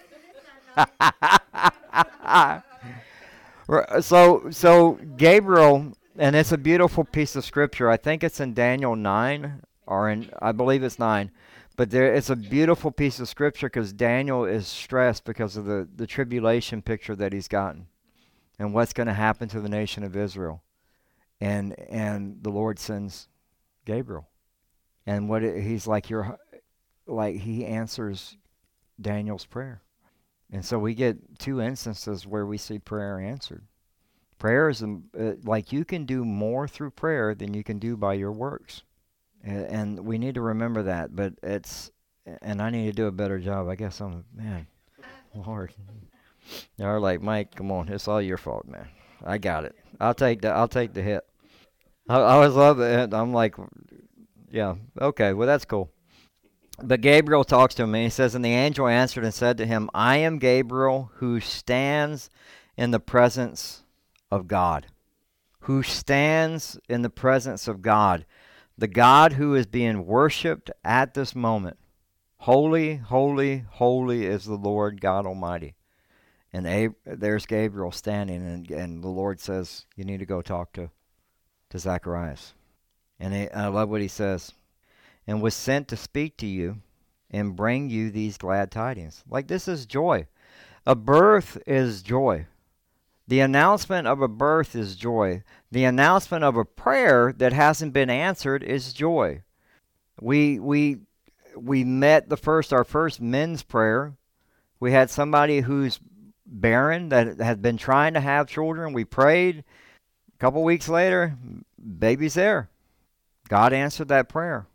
so, 4.02 4.50
so 4.50 4.98
Gabriel, 5.16 5.94
and 6.18 6.36
it's 6.36 6.52
a 6.52 6.58
beautiful 6.58 7.04
piece 7.04 7.36
of 7.36 7.44
scripture. 7.44 7.90
I 7.90 7.96
think 7.96 8.22
it's 8.22 8.40
in 8.40 8.54
Daniel 8.54 8.96
nine, 8.96 9.62
or 9.86 10.10
in 10.10 10.30
I 10.40 10.52
believe 10.52 10.82
it's 10.82 10.98
nine, 10.98 11.30
but 11.76 11.90
there 11.90 12.14
it's 12.14 12.30
a 12.30 12.36
beautiful 12.36 12.90
piece 12.90 13.20
of 13.20 13.28
scripture 13.28 13.68
because 13.68 13.92
Daniel 13.92 14.44
is 14.44 14.66
stressed 14.66 15.24
because 15.24 15.56
of 15.56 15.64
the 15.64 15.88
the 15.94 16.06
tribulation 16.06 16.82
picture 16.82 17.16
that 17.16 17.32
he's 17.32 17.48
gotten, 17.48 17.86
and 18.58 18.74
what's 18.74 18.92
going 18.92 19.08
to 19.08 19.14
happen 19.14 19.48
to 19.48 19.60
the 19.60 19.68
nation 19.68 20.04
of 20.04 20.16
Israel, 20.16 20.62
and 21.40 21.78
and 21.88 22.42
the 22.42 22.50
Lord 22.50 22.78
sends 22.78 23.28
Gabriel 23.84 24.28
and 25.06 25.28
what 25.28 25.42
it, 25.42 25.62
he's 25.62 25.86
like 25.86 26.10
you're 26.10 26.38
like 27.06 27.36
he 27.36 27.64
answers 27.64 28.36
Daniel's 29.00 29.44
prayer. 29.44 29.82
And 30.50 30.64
so 30.64 30.78
we 30.78 30.94
get 30.94 31.38
two 31.38 31.60
instances 31.60 32.26
where 32.26 32.44
we 32.44 32.58
see 32.58 32.78
prayer 32.78 33.18
answered. 33.18 33.64
Prayer 34.42 34.68
is 34.68 34.82
um, 34.82 35.04
uh, 35.16 35.34
like 35.44 35.70
you 35.70 35.84
can 35.84 36.04
do 36.04 36.24
more 36.24 36.66
through 36.66 36.90
prayer 36.90 37.32
than 37.32 37.54
you 37.54 37.62
can 37.62 37.78
do 37.78 37.96
by 37.96 38.14
your 38.14 38.32
works. 38.32 38.82
And, 39.44 40.00
we 40.00 40.18
need 40.18 40.34
to 40.34 40.40
remember 40.40 40.82
that, 40.82 41.14
but 41.14 41.34
it's 41.44 41.92
and 42.42 42.60
I 42.60 42.70
need 42.70 42.86
to 42.86 42.92
do 42.92 43.06
a 43.06 43.12
better 43.12 43.38
job. 43.38 43.68
I 43.68 43.76
guess 43.76 44.00
I'm 44.00 44.24
man, 44.34 44.66
Lord. 45.46 45.72
They're 46.76 46.98
like, 46.98 47.22
Mike, 47.22 47.54
come 47.54 47.70
on, 47.70 47.88
it's 47.88 48.08
all 48.08 48.20
your 48.20 48.36
fault, 48.36 48.66
man. 48.66 48.88
I 49.24 49.38
got 49.38 49.64
it. 49.64 49.76
I'll 50.00 50.12
take 50.12 50.42
the 50.42 50.48
I'll 50.48 50.66
take 50.66 50.92
the 50.92 51.02
hit. 51.02 51.24
I, 52.08 52.16
I 52.16 52.32
always 52.32 52.54
love 52.54 52.80
it. 52.80 53.14
I'm 53.14 53.32
like, 53.32 53.54
yeah. 54.50 54.74
Okay. 55.00 55.34
Well, 55.34 55.46
that's 55.46 55.66
cool. 55.66 55.88
But 56.82 57.00
Gabriel 57.00 57.44
talks 57.44 57.76
to 57.76 57.84
him 57.84 57.94
and 57.94 58.02
he 58.02 58.10
says, 58.10 58.34
And 58.34 58.44
the 58.44 58.48
angel 58.48 58.88
answered 58.88 59.22
and 59.22 59.32
said 59.32 59.56
to 59.58 59.66
him, 59.66 59.88
I 59.94 60.16
am 60.16 60.40
Gabriel 60.40 61.12
who 61.18 61.38
stands 61.38 62.28
in 62.76 62.90
the 62.90 62.98
presence 62.98 63.84
of 64.32 64.48
God. 64.48 64.86
Who 65.60 65.82
stands 65.82 66.78
in 66.88 67.02
the 67.02 67.10
presence 67.10 67.68
of 67.68 67.82
God. 67.82 68.24
The 68.78 68.88
God 68.88 69.34
who 69.34 69.54
is 69.54 69.66
being 69.66 70.06
worshiped 70.06 70.70
at 70.82 71.12
this 71.12 71.36
moment. 71.36 71.76
Holy, 72.38 72.96
holy, 72.96 73.64
holy 73.70 74.24
is 74.24 74.46
the 74.46 74.56
Lord 74.56 75.02
God 75.02 75.26
Almighty. 75.26 75.74
And 76.52 76.66
Ab- 76.66 76.96
there's 77.04 77.46
Gabriel 77.46 77.92
standing, 77.92 78.42
and, 78.42 78.70
and 78.70 79.04
the 79.04 79.08
Lord 79.08 79.38
says, 79.38 79.84
You 79.96 80.04
need 80.04 80.18
to 80.18 80.26
go 80.26 80.40
talk 80.40 80.72
to, 80.72 80.90
to 81.70 81.78
Zacharias. 81.78 82.54
And 83.20 83.34
he, 83.34 83.50
I 83.50 83.68
love 83.68 83.90
what 83.90 84.00
he 84.00 84.08
says. 84.08 84.52
And 85.26 85.42
was 85.42 85.54
sent 85.54 85.88
to 85.88 85.96
speak 85.96 86.38
to 86.38 86.46
you 86.46 86.78
and 87.30 87.54
bring 87.54 87.90
you 87.90 88.10
these 88.10 88.38
glad 88.38 88.70
tidings. 88.70 89.22
Like 89.28 89.46
this 89.46 89.68
is 89.68 89.86
joy. 89.86 90.26
A 90.86 90.94
birth 90.96 91.58
is 91.66 92.02
joy. 92.02 92.46
The 93.28 93.40
announcement 93.40 94.06
of 94.06 94.20
a 94.20 94.28
birth 94.28 94.74
is 94.74 94.96
joy. 94.96 95.42
The 95.70 95.84
announcement 95.84 96.44
of 96.44 96.56
a 96.56 96.64
prayer 96.64 97.32
that 97.38 97.52
hasn't 97.52 97.92
been 97.92 98.10
answered 98.10 98.62
is 98.62 98.92
joy. 98.92 99.42
We 100.20 100.58
we 100.58 100.98
we 101.56 101.84
met 101.84 102.28
the 102.28 102.36
first 102.36 102.72
our 102.72 102.84
first 102.84 103.20
men's 103.20 103.62
prayer. 103.62 104.14
We 104.80 104.92
had 104.92 105.10
somebody 105.10 105.60
who's 105.60 106.00
barren 106.44 107.08
that 107.10 107.38
had 107.38 107.62
been 107.62 107.76
trying 107.76 108.14
to 108.14 108.20
have 108.20 108.48
children. 108.48 108.92
We 108.92 109.04
prayed. 109.04 109.64
A 110.34 110.38
couple 110.38 110.64
weeks 110.64 110.88
later, 110.88 111.36
baby's 111.98 112.34
there. 112.34 112.68
God 113.48 113.72
answered 113.72 114.08
that 114.08 114.28
prayer. 114.28 114.66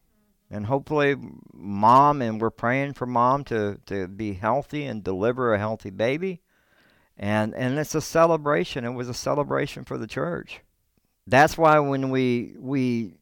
And 0.50 0.66
hopefully, 0.66 1.16
mom, 1.54 2.22
and 2.22 2.40
we're 2.40 2.50
praying 2.50 2.94
for 2.94 3.06
mom 3.06 3.44
to, 3.46 3.80
to 3.88 4.08
be 4.08 4.34
healthy 4.34 4.86
and 4.86 5.04
deliver 5.04 5.54
a 5.54 5.60
healthy 5.60 5.90
baby. 5.90 6.42
And, 7.18 7.56
and 7.56 7.80
it's 7.80 7.96
a 7.96 8.02
celebration. 8.02 8.86
It 8.86 8.92
was 8.92 9.10
a 9.10 9.14
celebration 9.14 9.84
for 9.84 9.98
the 9.98 10.08
church. 10.08 10.62
That's 11.26 11.58
why 11.58 11.80
when 11.80 12.10
we, 12.10 12.54
we 12.58 13.16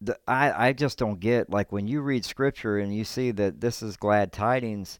the, 0.00 0.18
I, 0.28 0.68
I 0.68 0.72
just 0.72 0.98
don't 0.98 1.18
get, 1.18 1.48
like, 1.48 1.72
when 1.72 1.88
you 1.88 2.02
read 2.02 2.24
scripture 2.24 2.78
and 2.78 2.94
you 2.94 3.04
see 3.04 3.30
that 3.32 3.60
this 3.60 3.82
is 3.82 3.96
glad 3.96 4.32
tidings, 4.32 4.98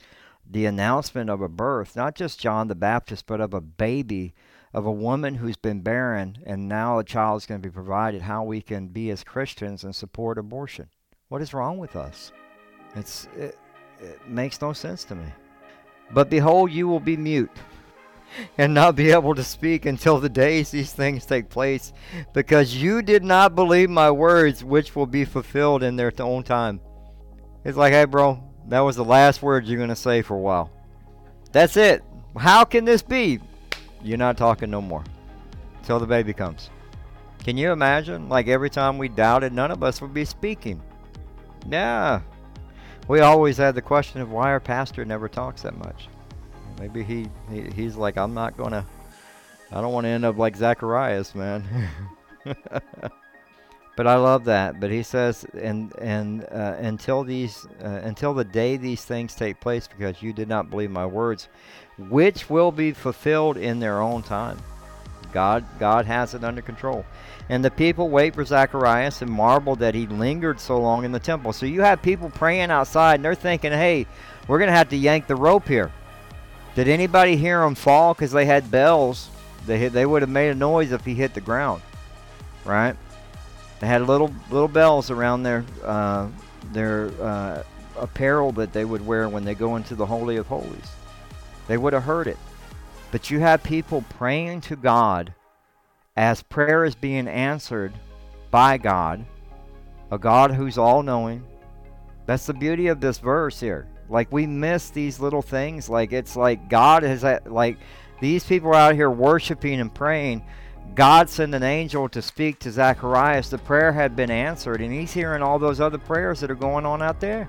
the 0.48 0.66
announcement 0.66 1.30
of 1.30 1.40
a 1.40 1.48
birth, 1.48 1.94
not 1.94 2.14
just 2.14 2.40
John 2.40 2.68
the 2.68 2.74
Baptist, 2.74 3.26
but 3.26 3.40
of 3.40 3.54
a 3.54 3.60
baby 3.60 4.34
of 4.74 4.86
a 4.86 4.92
woman 4.92 5.34
who's 5.34 5.56
been 5.56 5.82
barren 5.82 6.38
and 6.46 6.68
now 6.68 6.98
a 6.98 7.04
child 7.04 7.42
is 7.42 7.46
going 7.46 7.60
to 7.60 7.68
be 7.68 7.72
provided, 7.72 8.22
how 8.22 8.42
we 8.42 8.62
can 8.62 8.88
be 8.88 9.10
as 9.10 9.22
Christians 9.22 9.84
and 9.84 9.94
support 9.94 10.38
abortion. 10.38 10.88
What 11.28 11.42
is 11.42 11.52
wrong 11.52 11.78
with 11.78 11.94
us? 11.94 12.32
It's, 12.94 13.28
it, 13.36 13.58
it 14.00 14.26
makes 14.26 14.60
no 14.60 14.72
sense 14.72 15.04
to 15.04 15.14
me. 15.14 15.26
But 16.12 16.30
behold, 16.30 16.72
you 16.72 16.88
will 16.88 17.00
be 17.00 17.16
mute 17.16 17.50
and 18.58 18.72
not 18.72 18.96
be 18.96 19.10
able 19.10 19.34
to 19.34 19.44
speak 19.44 19.86
until 19.86 20.18
the 20.18 20.28
days 20.28 20.70
these 20.70 20.92
things 20.92 21.26
take 21.26 21.48
place, 21.48 21.92
because 22.32 22.74
you 22.74 23.02
did 23.02 23.24
not 23.24 23.54
believe 23.54 23.90
my 23.90 24.10
words, 24.10 24.64
which 24.64 24.96
will 24.96 25.06
be 25.06 25.24
fulfilled 25.24 25.82
in 25.82 25.96
their 25.96 26.12
own 26.18 26.42
time. 26.42 26.80
It's 27.64 27.76
like, 27.76 27.92
hey, 27.92 28.04
bro, 28.04 28.42
that 28.68 28.80
was 28.80 28.96
the 28.96 29.04
last 29.04 29.42
words 29.42 29.68
you're 29.68 29.78
going 29.78 29.88
to 29.88 29.96
say 29.96 30.22
for 30.22 30.34
a 30.34 30.40
while. 30.40 30.70
That's 31.52 31.76
it. 31.76 32.02
How 32.36 32.64
can 32.64 32.84
this 32.84 33.02
be? 33.02 33.38
You're 34.02 34.18
not 34.18 34.36
talking 34.36 34.70
no 34.70 34.80
more 34.80 35.04
till 35.82 36.00
the 36.00 36.06
baby 36.06 36.32
comes. 36.32 36.70
Can 37.44 37.56
you 37.56 37.72
imagine? 37.72 38.28
Like 38.28 38.48
every 38.48 38.70
time 38.70 38.98
we 38.98 39.08
doubted, 39.08 39.52
none 39.52 39.70
of 39.70 39.82
us 39.82 40.00
would 40.00 40.14
be 40.14 40.24
speaking. 40.24 40.80
Yeah. 41.68 42.20
We 43.08 43.20
always 43.20 43.56
had 43.56 43.74
the 43.74 43.82
question 43.82 44.20
of 44.20 44.30
why 44.30 44.48
our 44.50 44.60
pastor 44.60 45.04
never 45.04 45.28
talks 45.28 45.62
that 45.62 45.76
much. 45.76 46.08
Maybe 46.78 47.02
he, 47.02 47.28
he 47.50 47.62
he's 47.70 47.96
like, 47.96 48.16
I'm 48.16 48.34
not 48.34 48.56
gonna. 48.56 48.86
I 49.70 49.80
don't 49.80 49.92
want 49.92 50.04
to 50.04 50.10
end 50.10 50.24
up 50.24 50.36
like 50.36 50.56
Zacharias, 50.56 51.34
man. 51.34 51.64
but 53.96 54.06
I 54.06 54.16
love 54.16 54.44
that. 54.44 54.80
But 54.80 54.90
he 54.90 55.02
says, 55.02 55.44
and 55.54 55.94
and 55.98 56.44
uh, 56.44 56.76
until 56.78 57.24
these, 57.24 57.66
uh, 57.82 58.00
until 58.02 58.34
the 58.34 58.44
day 58.44 58.76
these 58.76 59.04
things 59.04 59.34
take 59.34 59.60
place, 59.60 59.88
because 59.88 60.22
you 60.22 60.32
did 60.32 60.48
not 60.48 60.70
believe 60.70 60.90
my 60.90 61.06
words, 61.06 61.48
which 61.98 62.50
will 62.50 62.72
be 62.72 62.92
fulfilled 62.92 63.56
in 63.56 63.80
their 63.80 64.00
own 64.00 64.22
time. 64.22 64.58
God, 65.32 65.64
God 65.78 66.04
has 66.06 66.34
it 66.34 66.44
under 66.44 66.62
control. 66.62 67.04
And 67.48 67.64
the 67.64 67.70
people 67.70 68.08
wait 68.08 68.34
for 68.34 68.44
Zacharias 68.44 69.22
and 69.22 69.30
marvel 69.30 69.76
that 69.76 69.94
he 69.94 70.06
lingered 70.06 70.60
so 70.60 70.78
long 70.78 71.04
in 71.04 71.12
the 71.12 71.18
temple. 71.18 71.52
So 71.52 71.66
you 71.66 71.80
have 71.80 72.02
people 72.02 72.30
praying 72.30 72.70
outside 72.70 73.16
and 73.16 73.24
they're 73.24 73.34
thinking, 73.34 73.72
hey, 73.72 74.06
we're 74.46 74.58
going 74.58 74.70
to 74.70 74.76
have 74.76 74.90
to 74.90 74.96
yank 74.96 75.26
the 75.26 75.36
rope 75.36 75.66
here. 75.66 75.92
Did 76.74 76.88
anybody 76.88 77.36
hear 77.36 77.62
him 77.62 77.74
fall 77.74 78.14
because 78.14 78.32
they 78.32 78.46
had 78.46 78.70
bells? 78.70 79.28
They, 79.66 79.78
hit, 79.78 79.92
they 79.92 80.06
would 80.06 80.22
have 80.22 80.30
made 80.30 80.48
a 80.48 80.54
noise 80.54 80.92
if 80.92 81.04
he 81.04 81.14
hit 81.14 81.34
the 81.34 81.40
ground, 81.40 81.82
right? 82.64 82.96
They 83.80 83.86
had 83.86 84.02
little 84.06 84.32
little 84.50 84.68
bells 84.68 85.10
around 85.10 85.42
their 85.42 85.64
uh, 85.84 86.28
their 86.72 87.10
uh, 87.20 87.62
apparel 87.96 88.52
that 88.52 88.72
they 88.72 88.84
would 88.84 89.04
wear 89.04 89.28
when 89.28 89.44
they 89.44 89.54
go 89.54 89.76
into 89.76 89.94
the 89.94 90.06
holy 90.06 90.36
of 90.36 90.46
holies. 90.46 90.92
They 91.68 91.76
would 91.76 91.92
have 91.92 92.04
heard 92.04 92.26
it. 92.26 92.38
But 93.10 93.30
you 93.30 93.40
have 93.40 93.62
people 93.62 94.04
praying 94.08 94.62
to 94.62 94.76
God 94.76 95.34
as 96.16 96.42
prayer 96.42 96.84
is 96.84 96.94
being 96.94 97.28
answered 97.28 97.92
by 98.50 98.78
God, 98.78 99.24
a 100.10 100.18
God 100.18 100.52
who's 100.52 100.78
all 100.78 101.02
knowing. 101.02 101.44
That's 102.26 102.46
the 102.46 102.54
beauty 102.54 102.86
of 102.86 103.00
this 103.00 103.18
verse 103.18 103.58
here. 103.60 103.88
Like 104.12 104.30
we 104.30 104.46
miss 104.46 104.90
these 104.90 105.18
little 105.18 105.42
things. 105.42 105.88
Like 105.88 106.12
it's 106.12 106.36
like 106.36 106.68
God 106.68 107.02
has 107.02 107.24
uh, 107.24 107.40
like 107.46 107.78
these 108.20 108.44
people 108.44 108.68
are 108.70 108.74
out 108.74 108.94
here 108.94 109.10
worshiping 109.10 109.80
and 109.80 109.92
praying. 109.92 110.44
God 110.94 111.30
sent 111.30 111.54
an 111.54 111.62
angel 111.62 112.08
to 112.10 112.20
speak 112.20 112.58
to 112.60 112.70
Zacharias. 112.70 113.48
The 113.48 113.56
prayer 113.56 113.90
had 113.90 114.14
been 114.14 114.30
answered, 114.30 114.82
and 114.82 114.92
he's 114.92 115.12
hearing 115.12 115.42
all 115.42 115.58
those 115.58 115.80
other 115.80 115.96
prayers 115.96 116.40
that 116.40 116.50
are 116.50 116.54
going 116.54 116.84
on 116.84 117.00
out 117.00 117.20
there. 117.20 117.48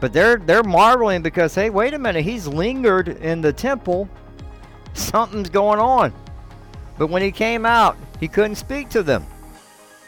But 0.00 0.12
they're 0.12 0.36
they're 0.36 0.62
marveling 0.62 1.22
because 1.22 1.54
hey, 1.54 1.70
wait 1.70 1.94
a 1.94 1.98
minute, 1.98 2.24
he's 2.24 2.46
lingered 2.46 3.08
in 3.08 3.40
the 3.40 3.52
temple. 3.52 4.08
Something's 4.92 5.48
going 5.48 5.80
on. 5.80 6.12
But 6.98 7.06
when 7.06 7.22
he 7.22 7.32
came 7.32 7.64
out, 7.64 7.96
he 8.18 8.28
couldn't 8.28 8.56
speak 8.56 8.90
to 8.90 9.02
them. 9.02 9.24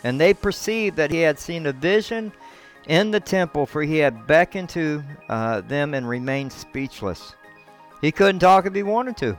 And 0.05 0.21
they 0.21 0.35
perceived 0.35 0.97
that 0.97 1.11
he 1.11 1.21
had 1.21 1.39
seen 1.39 1.65
a 1.65 1.73
vision 1.73 2.33
in 2.87 3.11
the 3.11 3.21
temple, 3.21 3.67
for 3.67 3.83
he 3.83 3.99
had 3.99 4.27
beckoned 4.27 4.69
to 4.71 5.03
uh, 5.29 5.61
them 5.63 5.95
and 5.95 6.09
remained 6.09 6.53
speechless. 6.53 7.35
He 8.01 8.11
couldn't 8.11 8.41
talk 8.41 8.67
if 8.67 8.75
he 8.75 8.83
wanted 8.83 9.17
to. 9.19 9.37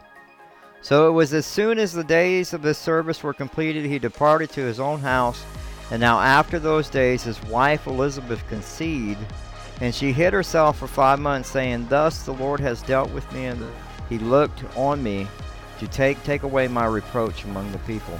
So 0.81 1.07
it 1.07 1.11
was 1.11 1.33
as 1.33 1.45
soon 1.45 1.79
as 1.79 1.93
the 1.93 2.03
days 2.03 2.53
of 2.53 2.63
his 2.63 2.77
service 2.77 3.23
were 3.23 3.33
completed, 3.33 3.85
he 3.85 3.99
departed 3.99 4.49
to 4.51 4.61
his 4.61 4.79
own 4.79 4.99
house. 4.99 5.43
And 5.91 5.99
now, 5.99 6.19
after 6.19 6.59
those 6.59 6.89
days, 6.89 7.23
his 7.23 7.41
wife 7.43 7.87
Elizabeth 7.87 8.45
conceived, 8.47 9.19
and 9.81 9.93
she 9.93 10.11
hid 10.11 10.33
herself 10.33 10.79
for 10.79 10.87
five 10.87 11.19
months, 11.19 11.49
saying, 11.49 11.87
Thus 11.89 12.23
the 12.23 12.33
Lord 12.33 12.59
has 12.61 12.81
dealt 12.81 13.11
with 13.11 13.29
me, 13.31 13.45
and 13.45 13.63
he 14.09 14.17
looked 14.17 14.63
on 14.75 15.03
me 15.03 15.27
to 15.79 15.87
take, 15.87 16.21
take 16.23 16.43
away 16.43 16.67
my 16.67 16.85
reproach 16.85 17.43
among 17.43 17.71
the 17.71 17.79
people. 17.79 18.19